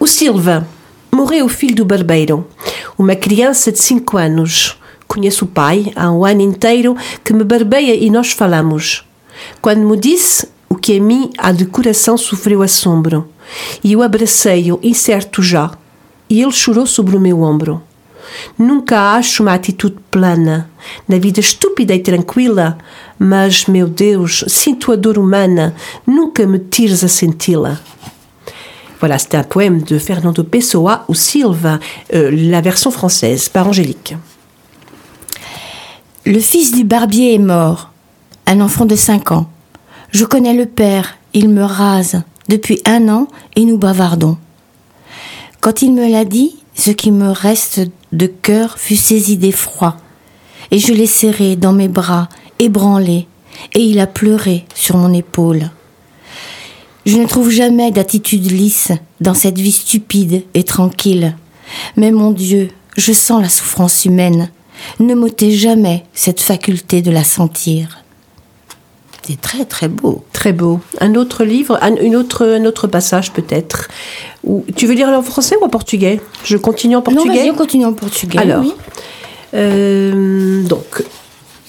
[0.00, 0.64] O Silva
[1.12, 2.44] morreu o filho do barbeiro,
[2.98, 4.76] uma criança de 5 anos.
[5.12, 9.06] Conheço o pai há um ano inteiro que me barbeia e nós falamos.
[9.60, 13.28] Quando me disse o que a mim há de coração sofreu assombro,
[13.84, 15.70] e eu abracei-o, incerto já,
[16.30, 17.82] e ele chorou sobre o meu ombro.
[18.58, 20.70] Nunca acho uma atitude plana,
[21.06, 22.78] na vida estúpida e tranquila,
[23.18, 25.74] mas, meu Deus, sinto a dor humana,
[26.06, 27.78] nunca me tires a senti-la.
[28.98, 31.80] Voilà, c'était un poème de Fernando Pessoa ou Silva,
[32.14, 34.14] euh, la version française, par Angélique.
[36.24, 37.90] Le fils du barbier est mort,
[38.46, 39.48] un enfant de 5 ans.
[40.12, 44.38] Je connais le père, il me rase depuis un an et nous bavardons.
[45.60, 47.80] Quand il me l'a dit, ce qui me reste
[48.12, 49.96] de cœur fut saisi d'effroi,
[50.70, 52.28] et je l'ai serré dans mes bras,
[52.60, 53.26] ébranlé,
[53.74, 55.70] et il a pleuré sur mon épaule.
[57.04, 61.36] Je ne trouve jamais d'attitude lisse dans cette vie stupide et tranquille.
[61.96, 64.50] Mais mon Dieu, je sens la souffrance humaine.
[65.00, 67.98] Ne m'ôtez jamais cette faculté de la sentir.
[69.26, 70.24] C'est très très beau.
[70.32, 70.80] Très beau.
[71.00, 73.88] Un autre livre, un, une autre, un autre passage peut-être.
[74.42, 76.20] Ou, tu veux lire en français ou en portugais?
[76.44, 77.38] Je continue en Non, portugais?
[77.38, 78.38] vas-y, on continue en portugais.
[78.38, 78.72] Alors, oui.
[79.54, 81.04] euh, donc,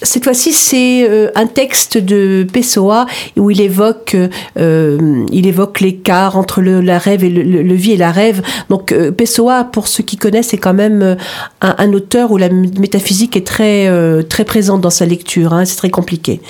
[0.03, 3.05] cette fois-ci, c'est euh, un texte de Pessoa
[3.37, 4.15] où il évoque,
[4.57, 8.41] euh, il évoque l'écart entre le, la rêve et le, vie et la rêve.
[8.69, 11.17] Donc, euh, Pessoa, pour ceux qui connaissent, c'est quand même
[11.61, 13.89] un, auteur où la métaphysique est très,
[14.25, 15.53] très présente dans sa lecture.
[15.53, 16.41] hein, c'est très compliqué.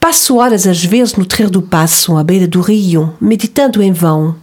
[0.00, 0.50] Passo às
[0.86, 4.36] vezes no treiro do passo, à beira do rio, meditando em vão.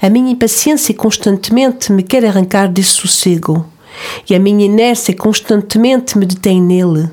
[0.00, 3.64] A minha impaciência constantemente me quer arrancar desse sossego,
[4.28, 7.10] e a minha inércia constantemente me detém nele.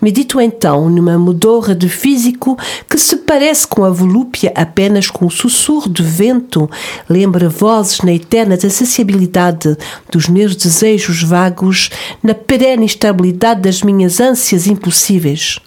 [0.00, 2.56] Medito então numa modorra de físico
[2.88, 6.70] que se parece com a volúpia apenas com o sussurro de vento,
[7.08, 9.76] lembra vozes na eterna desacessibilidade
[10.10, 11.90] dos meus desejos vagos,
[12.22, 15.58] na perene estabilidade das minhas ânsias impossíveis.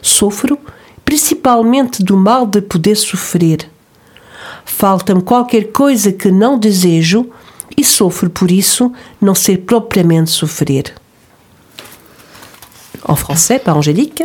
[0.00, 0.58] Sofro
[1.04, 3.68] principalmente do mal de poder sofrer.
[4.64, 7.28] Falta-me qualquer coisa que não desejo
[7.80, 10.94] e sofro por isso não ser propriamente sofrer.
[13.02, 14.22] En français, par Angélique.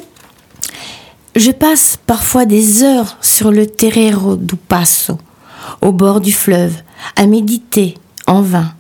[1.36, 5.18] Je passe parfois des heures sur le terreiro do Passo,
[5.82, 6.76] au bord du fleuve,
[7.16, 7.98] à méditer
[8.28, 8.74] en vain.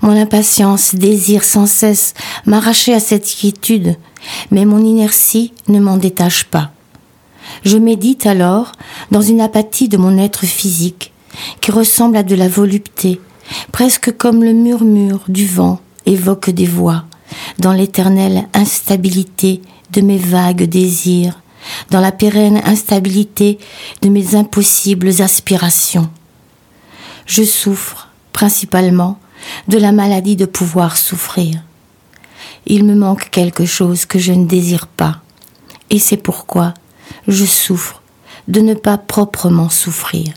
[0.00, 2.14] Mon impatience désire sans cesse
[2.44, 3.96] m'arracher à cette quiétude,
[4.50, 6.70] mais mon inertie ne m'en détache pas.
[7.64, 8.72] Je médite alors
[9.10, 11.12] dans une apathie de mon être physique,
[11.60, 13.20] qui ressemble à de la volupté,
[13.72, 17.04] presque comme le murmure du vent évoque des voix,
[17.58, 19.60] dans l'éternelle instabilité
[19.92, 21.40] de mes vagues désirs,
[21.90, 23.58] dans la pérenne instabilité
[24.02, 26.08] de mes impossibles aspirations.
[27.26, 29.18] Je souffre principalement
[29.68, 31.62] de la maladie de pouvoir souffrir.
[32.66, 35.20] Il me manque quelque chose que je ne désire pas,
[35.90, 36.74] et c'est pourquoi
[37.28, 38.02] je souffre
[38.48, 40.32] de ne pas proprement souffrir.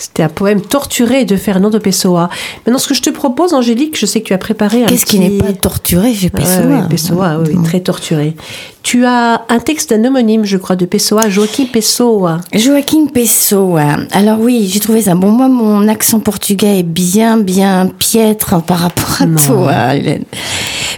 [0.00, 2.30] C'était un poème torturé de Fernando Pessoa.
[2.64, 5.04] Maintenant, ce que je te propose, Angélique, je sais que tu as préparé un Qu'est-ce
[5.04, 8.34] qui petit- n'est pas torturé chez Pessoa ouais, Pessoa, oui, oui, très torturé.
[8.82, 12.38] Tu as un texte d'un homonyme, je crois, de Pessoa, Joaquim Pessoa.
[12.54, 13.98] Joaquim Pessoa.
[14.12, 15.14] Alors oui, j'ai trouvé ça.
[15.14, 19.36] Bon, moi, mon accent portugais est bien, bien piètre par rapport à Non.
[19.36, 20.24] toi, Hélène.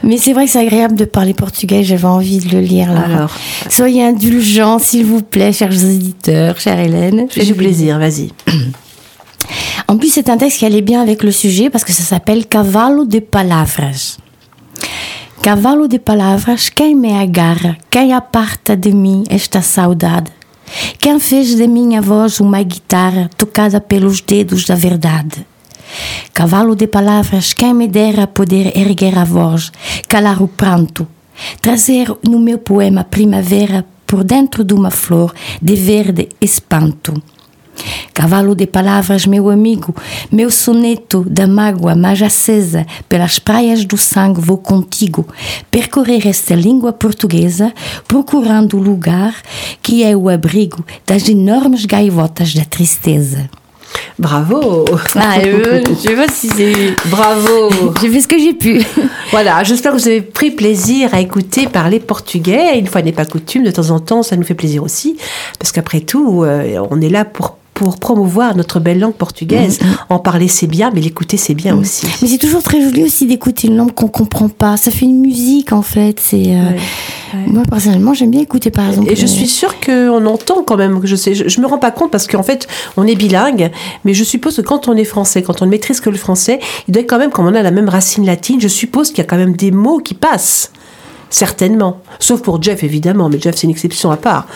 [0.05, 1.83] Mais c'est vrai que c'est agréable de parler portugais.
[1.83, 3.03] J'avais envie de le lire là.
[3.05, 3.35] Alors.
[3.69, 7.27] soyez indulgents, s'il vous plaît, chers auditeurs, chère Hélène.
[7.31, 8.29] Fais du plaisir, vas-y.
[9.89, 12.47] En plus, c'est un texte qui allait bien avec le sujet parce que ça s'appelle
[12.47, 14.19] Cavalo de Palavras.
[15.43, 20.31] Cavalo de palavras, quem me agarra, quem aparta de mim esta saudade?
[21.01, 25.45] Quem fez de minha voz uma guitarra tocada pelos dedos da verdade?
[26.33, 29.73] Cavalo de palavras, quem me dera poder erguer a voz,
[30.09, 31.09] calar o pranto,
[31.61, 37.21] trazer no meu poema primavera por dentro de uma flor de verde espanto.
[38.15, 39.95] Cavalo de palavras, meu amigo,
[40.31, 45.27] meu soneto da mágoa mais acesa, pelas praias do sangue vou contigo,
[45.71, 47.73] percorrer esta língua portuguesa,
[48.07, 49.35] procurando o lugar
[49.81, 53.49] que é o abrigo das enormes gaivotas da tristeza.
[54.19, 54.85] Bravo
[55.17, 56.95] Ah, euh, je sais pas si c'est.
[57.11, 58.83] Bravo J'ai fait ce que j'ai pu.
[59.31, 62.79] Voilà, j'espère que vous avez pris plaisir à écouter parler portugais.
[62.79, 65.17] Une fois n'est pas coutume, de temps en temps, ça nous fait plaisir aussi.
[65.59, 69.79] Parce qu'après tout, euh, on est là pour, pour promouvoir notre belle langue portugaise.
[70.09, 72.07] En parler, c'est bien, mais l'écouter, c'est bien aussi.
[72.21, 74.77] Mais c'est toujours très joli aussi d'écouter une langue qu'on comprend pas.
[74.77, 76.21] Ça fait une musique en fait.
[76.21, 79.11] C'est euh, moi personnellement j'aime bien écouter par exemple.
[79.11, 81.79] Et je euh, suis sûre qu'on entend quand même, je sais, je, je me rends
[81.79, 83.71] pas compte parce qu'en fait, on est bilingue,
[84.05, 86.61] mais je suppose que quand on est français, quand on ne maîtrise que le français,
[86.89, 89.23] il doit quand même, comme on a la même racine latine, je suppose qu'il y
[89.23, 90.73] a quand même des mots qui passent.
[91.33, 92.03] Certainement.
[92.19, 94.47] Sauf pour Jeff, évidemment, mais Jeff, c'est une exception à part.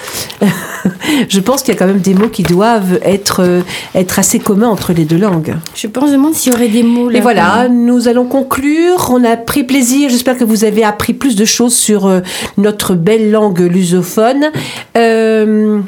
[1.29, 3.63] je pense qu'il y a quand même des mots qui doivent être, euh,
[3.95, 5.57] être assez communs entre les deux langues.
[5.75, 7.17] Je pense, je me demande s'il y aurait des mots là.
[7.17, 9.09] Et voilà, nous allons conclure.
[9.11, 10.11] On a pris plaisir.
[10.11, 12.21] J'espère que vous avez appris plus de choses sur euh,
[12.59, 14.51] notre belle langue lusophone.
[14.99, 15.81] Euh,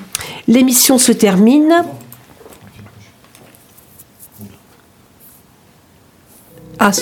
[0.47, 1.84] L'émission se termine.
[6.78, 6.93] Ah,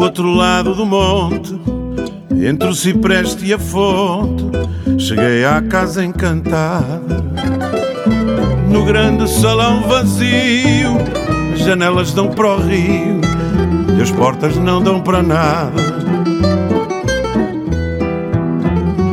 [0.00, 1.54] Do outro lado do monte,
[2.42, 4.46] entre o cipreste e a fonte,
[4.98, 7.22] cheguei à casa encantada.
[8.66, 10.96] No grande salão vazio,
[11.52, 13.20] as janelas dão para o rio
[13.98, 15.82] e as portas não dão para nada.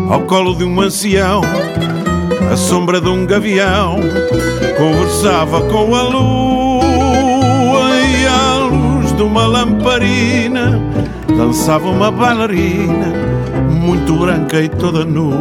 [0.10, 1.42] Ao colo de um ancião,
[2.50, 3.98] a sombra de um gavião,
[4.78, 10.57] conversava com a lua e à luz de uma lamparina
[11.48, 13.08] dançava uma bailarina
[13.72, 15.38] muito branca e toda nua.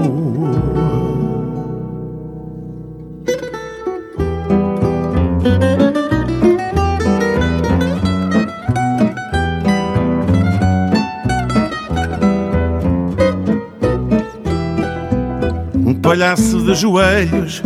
[15.75, 17.65] Um palhaço de joelhos,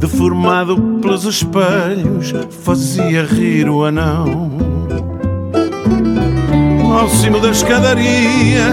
[0.00, 2.32] deformado pelos espelhos,
[2.64, 4.61] fazia rir o anão.
[7.08, 8.68] Cimo da escadaria,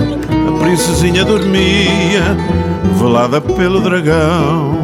[0.47, 2.37] a princesinha dormia,
[2.97, 4.77] velada pelo dragão.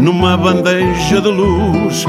[0.00, 2.04] Numa bandeja de luz,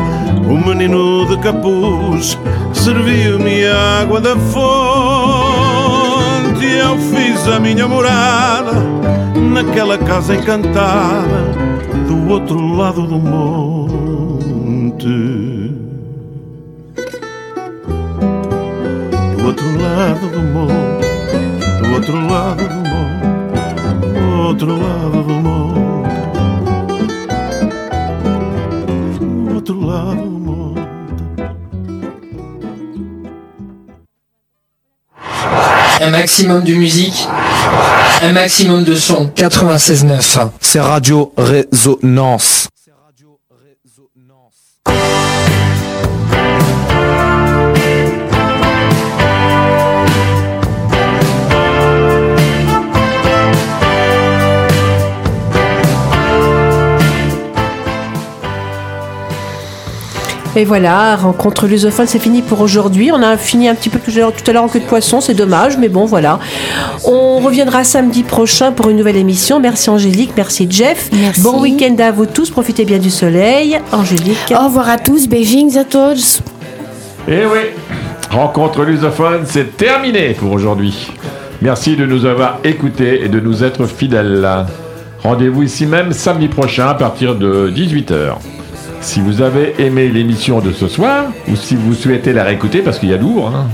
[0.47, 2.37] o menino de capuz
[2.73, 4.65] serviu-me a água da fonte.
[6.65, 8.73] Eu fiz a minha morada
[9.53, 11.53] naquela casa encantada
[12.07, 14.65] do outro lado do monte.
[22.05, 26.09] Outro lado do monte, do outro lado do monte,
[29.19, 30.81] do outro lado do monte.
[35.99, 37.27] Un maximum de musique,
[38.21, 39.31] un maximum de son.
[39.35, 40.51] 96.9.
[40.61, 42.64] C'est Radio Résonance.
[60.57, 63.11] Et voilà, rencontre lusophone, c'est fini pour aujourd'hui.
[63.11, 64.19] On a fini un petit peu tout à
[64.53, 66.39] l'heure- à en queue de poisson, c'est dommage, mais bon, voilà.
[67.03, 69.59] On reviendra samedi prochain pour une nouvelle émission.
[69.59, 71.09] Merci Angélique, merci Jeff.
[71.11, 71.41] Merci.
[71.41, 73.77] Bon week-end à vous tous, profitez bien du soleil.
[73.91, 74.53] Angélique.
[74.57, 76.39] Au revoir à tous, beijinhos a todos.
[77.27, 77.59] Et oui,
[78.31, 81.11] rencontre lusophone, c'est terminé pour aujourd'hui.
[81.61, 84.47] Merci de nous avoir écoutés et de nous être fidèles.
[85.21, 88.35] Rendez-vous ici même samedi prochain à partir de 18h.
[89.05, 92.97] Si vous avez aimé l'émission de ce soir, ou si vous souhaitez la réécouter, parce
[92.97, 93.67] qu'il y a lourd, hein,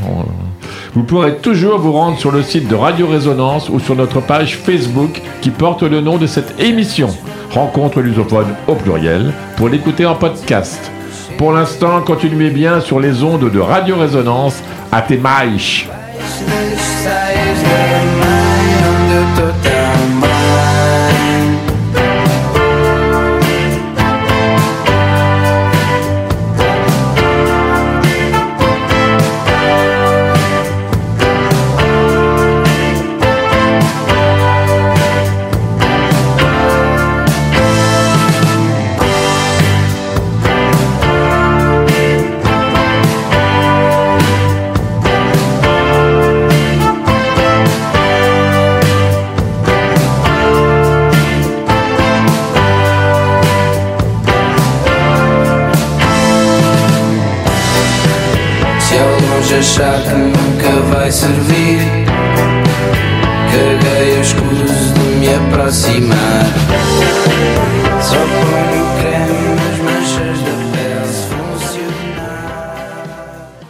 [0.93, 4.57] vous pourrez toujours vous rendre sur le site de Radio Résonance ou sur notre page
[4.57, 7.07] Facebook qui porte le nom de cette émission,
[7.49, 10.91] Rencontre lusophone au pluriel, pour l'écouter en podcast.
[11.37, 14.61] Pour l'instant, continuez bien sur les ondes de Radio Résonance
[14.91, 15.87] à tes maïches.